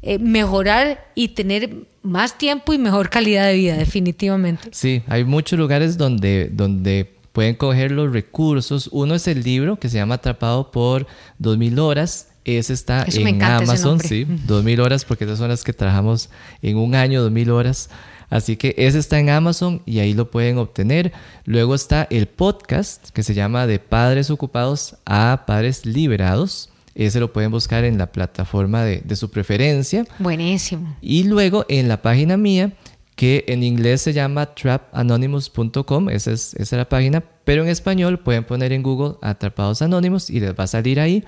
eh, 0.00 0.18
mejorar 0.18 1.10
y 1.14 1.28
tener 1.28 1.88
más 2.02 2.38
tiempo 2.38 2.72
y 2.72 2.78
mejor 2.78 3.10
calidad 3.10 3.48
de 3.48 3.54
vida, 3.54 3.76
definitivamente. 3.76 4.70
Sí, 4.72 5.02
hay 5.06 5.24
muchos 5.24 5.58
lugares 5.58 5.98
donde, 5.98 6.48
donde 6.50 7.18
pueden 7.32 7.54
coger 7.54 7.90
los 7.90 8.10
recursos. 8.10 8.88
Uno 8.92 9.14
es 9.14 9.28
el 9.28 9.42
libro 9.42 9.78
que 9.78 9.90
se 9.90 9.98
llama 9.98 10.14
Atrapado 10.14 10.70
por 10.70 11.06
2000 11.38 11.78
horas. 11.80 12.28
Ese 12.46 12.72
está 12.72 13.04
en 13.12 13.42
Amazon, 13.42 14.00
sí, 14.00 14.26
2000 14.46 14.80
horas, 14.80 15.04
porque 15.04 15.24
esas 15.24 15.36
son 15.36 15.50
las 15.50 15.64
que 15.64 15.74
trabajamos 15.74 16.30
en 16.62 16.78
un 16.78 16.94
año, 16.94 17.20
2000 17.20 17.50
horas. 17.50 17.90
Así 18.34 18.56
que 18.56 18.74
ese 18.76 18.98
está 18.98 19.20
en 19.20 19.30
Amazon 19.30 19.80
y 19.86 20.00
ahí 20.00 20.12
lo 20.12 20.28
pueden 20.28 20.58
obtener. 20.58 21.12
Luego 21.44 21.76
está 21.76 22.08
el 22.10 22.26
podcast 22.26 23.10
que 23.10 23.22
se 23.22 23.32
llama 23.32 23.68
De 23.68 23.78
Padres 23.78 24.28
Ocupados 24.28 24.96
a 25.06 25.44
Padres 25.46 25.86
Liberados. 25.86 26.68
Ese 26.96 27.20
lo 27.20 27.32
pueden 27.32 27.52
buscar 27.52 27.84
en 27.84 27.96
la 27.96 28.10
plataforma 28.10 28.82
de, 28.82 29.02
de 29.04 29.14
su 29.14 29.30
preferencia. 29.30 30.04
Buenísimo. 30.18 30.96
Y 31.00 31.22
luego 31.22 31.64
en 31.68 31.86
la 31.86 32.02
página 32.02 32.36
mía 32.36 32.72
que 33.14 33.44
en 33.46 33.62
inglés 33.62 34.00
se 34.00 34.12
llama 34.12 34.52
trapanonymous.com, 34.52 36.10
esa 36.10 36.32
es, 36.32 36.54
esa 36.54 36.62
es 36.62 36.72
la 36.72 36.88
página, 36.88 37.22
pero 37.44 37.62
en 37.62 37.68
español 37.68 38.18
pueden 38.18 38.42
poner 38.42 38.72
en 38.72 38.82
Google 38.82 39.14
Atrapados 39.22 39.80
Anónimos 39.80 40.28
y 40.28 40.40
les 40.40 40.58
va 40.58 40.64
a 40.64 40.66
salir 40.66 40.98
ahí. 40.98 41.22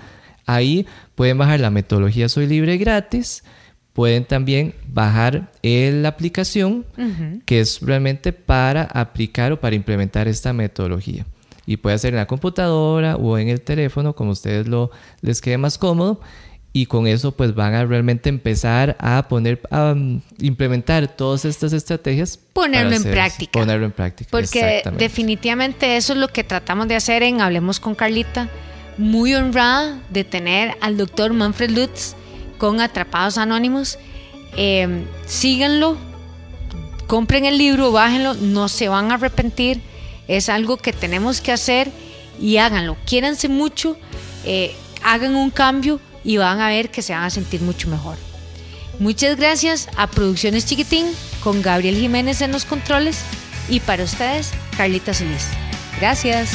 Ahí 0.45 0.87
pueden 1.15 1.39
bajar 1.39 1.61
la 1.61 1.71
metodología 1.71 2.29
Soy 2.29 2.49
Libre 2.49 2.77
gratis. 2.79 3.45
Pueden 3.97 4.27
también 4.27 4.75
bajar 4.87 5.51
la 5.63 6.09
aplicación 6.09 6.85
que 7.47 7.61
es 7.61 7.81
realmente 7.81 8.35
para 8.35 8.83
aplicar 8.83 9.53
o 9.53 9.59
para 9.59 9.75
implementar 9.75 10.29
esta 10.29 10.53
metodología. 10.53 11.25
Y 11.65 11.79
puede 11.79 11.97
ser 11.97 12.13
en 12.13 12.19
la 12.19 12.27
computadora 12.27 13.17
o 13.17 13.39
en 13.39 13.49
el 13.49 13.63
teléfono, 13.63 14.15
como 14.15 14.33
ustedes 14.33 14.69
lo 14.69 14.91
les 15.23 15.41
quede 15.41 15.57
más 15.57 15.79
cómodo 15.79 16.21
y 16.75 16.85
con 16.85 17.07
eso 17.07 17.33
pues 17.33 17.55
van 17.55 17.73
a 17.73 17.87
realmente 17.87 18.29
empezar 18.29 18.99
a 19.01 19.29
poner, 19.29 19.63
a 19.71 19.93
um, 19.93 20.21
implementar 20.39 21.09
todas 21.09 21.47
estas 21.47 21.73
estrategias. 21.73 22.39
Ponerlo 22.53 22.95
en 22.95 23.03
práctica. 23.03 23.53
Ponerlo 23.53 23.87
en 23.87 23.93
práctica. 23.93 24.29
Porque 24.31 24.83
definitivamente 24.99 25.97
eso 25.97 26.13
es 26.13 26.19
lo 26.19 26.29
que 26.29 26.45
tratamos 26.45 26.87
de 26.87 26.97
hacer 26.97 27.23
en 27.23 27.41
Hablemos 27.41 27.81
con 27.81 27.95
Carlita. 27.95 28.51
Muy 28.99 29.35
honrada 29.35 30.03
de 30.11 30.25
tener 30.25 30.77
al 30.83 30.99
doctor 30.99 31.33
Manfred 31.33 31.71
Lutz 31.71 32.15
con 32.59 32.81
Atrapados 32.81 33.39
Anónimos. 33.39 33.99
Em, 34.57 35.05
síganlo, 35.27 35.97
compren 37.07 37.45
el 37.45 37.59
libro, 37.59 37.93
bájenlo, 37.93 38.35
no 38.35 38.69
se 38.69 38.89
van 38.89 39.11
a 39.11 39.15
arrepentir. 39.15 39.81
Es 40.29 40.49
algo 40.49 40.77
que 40.77 40.93
tenemos 40.93 41.41
que 41.41 41.53
hacer 41.53 41.91
y 42.41 42.57
háganlo. 42.57 42.97
Quiéranse 43.07 43.49
mucho, 43.49 43.97
eh, 44.45 44.75
hagan 45.03 45.37
un 45.37 45.51
cambio 45.51 46.01
y 46.25 46.37
van 46.39 46.61
a 46.61 46.69
ver 46.69 46.91
que 46.91 47.03
se 47.03 47.13
van 47.13 47.25
a 47.25 47.31
sentir 47.31 47.61
mucho 47.61 47.89
mejor. 47.89 48.17
Muchas 48.99 49.37
gracias 49.37 49.89
a 49.97 50.07
Producciones 50.07 50.67
Chiquitín 50.67 51.07
con 51.45 51.61
Gabriel 51.63 51.97
Jiménez 51.97 52.41
en 52.41 52.53
los 52.53 52.65
controles 52.65 53.21
y 53.69 53.81
para 53.81 54.05
ustedes, 54.05 54.53
Carlita 54.77 55.13
Solís. 55.13 55.49
Gracias. 56.01 56.51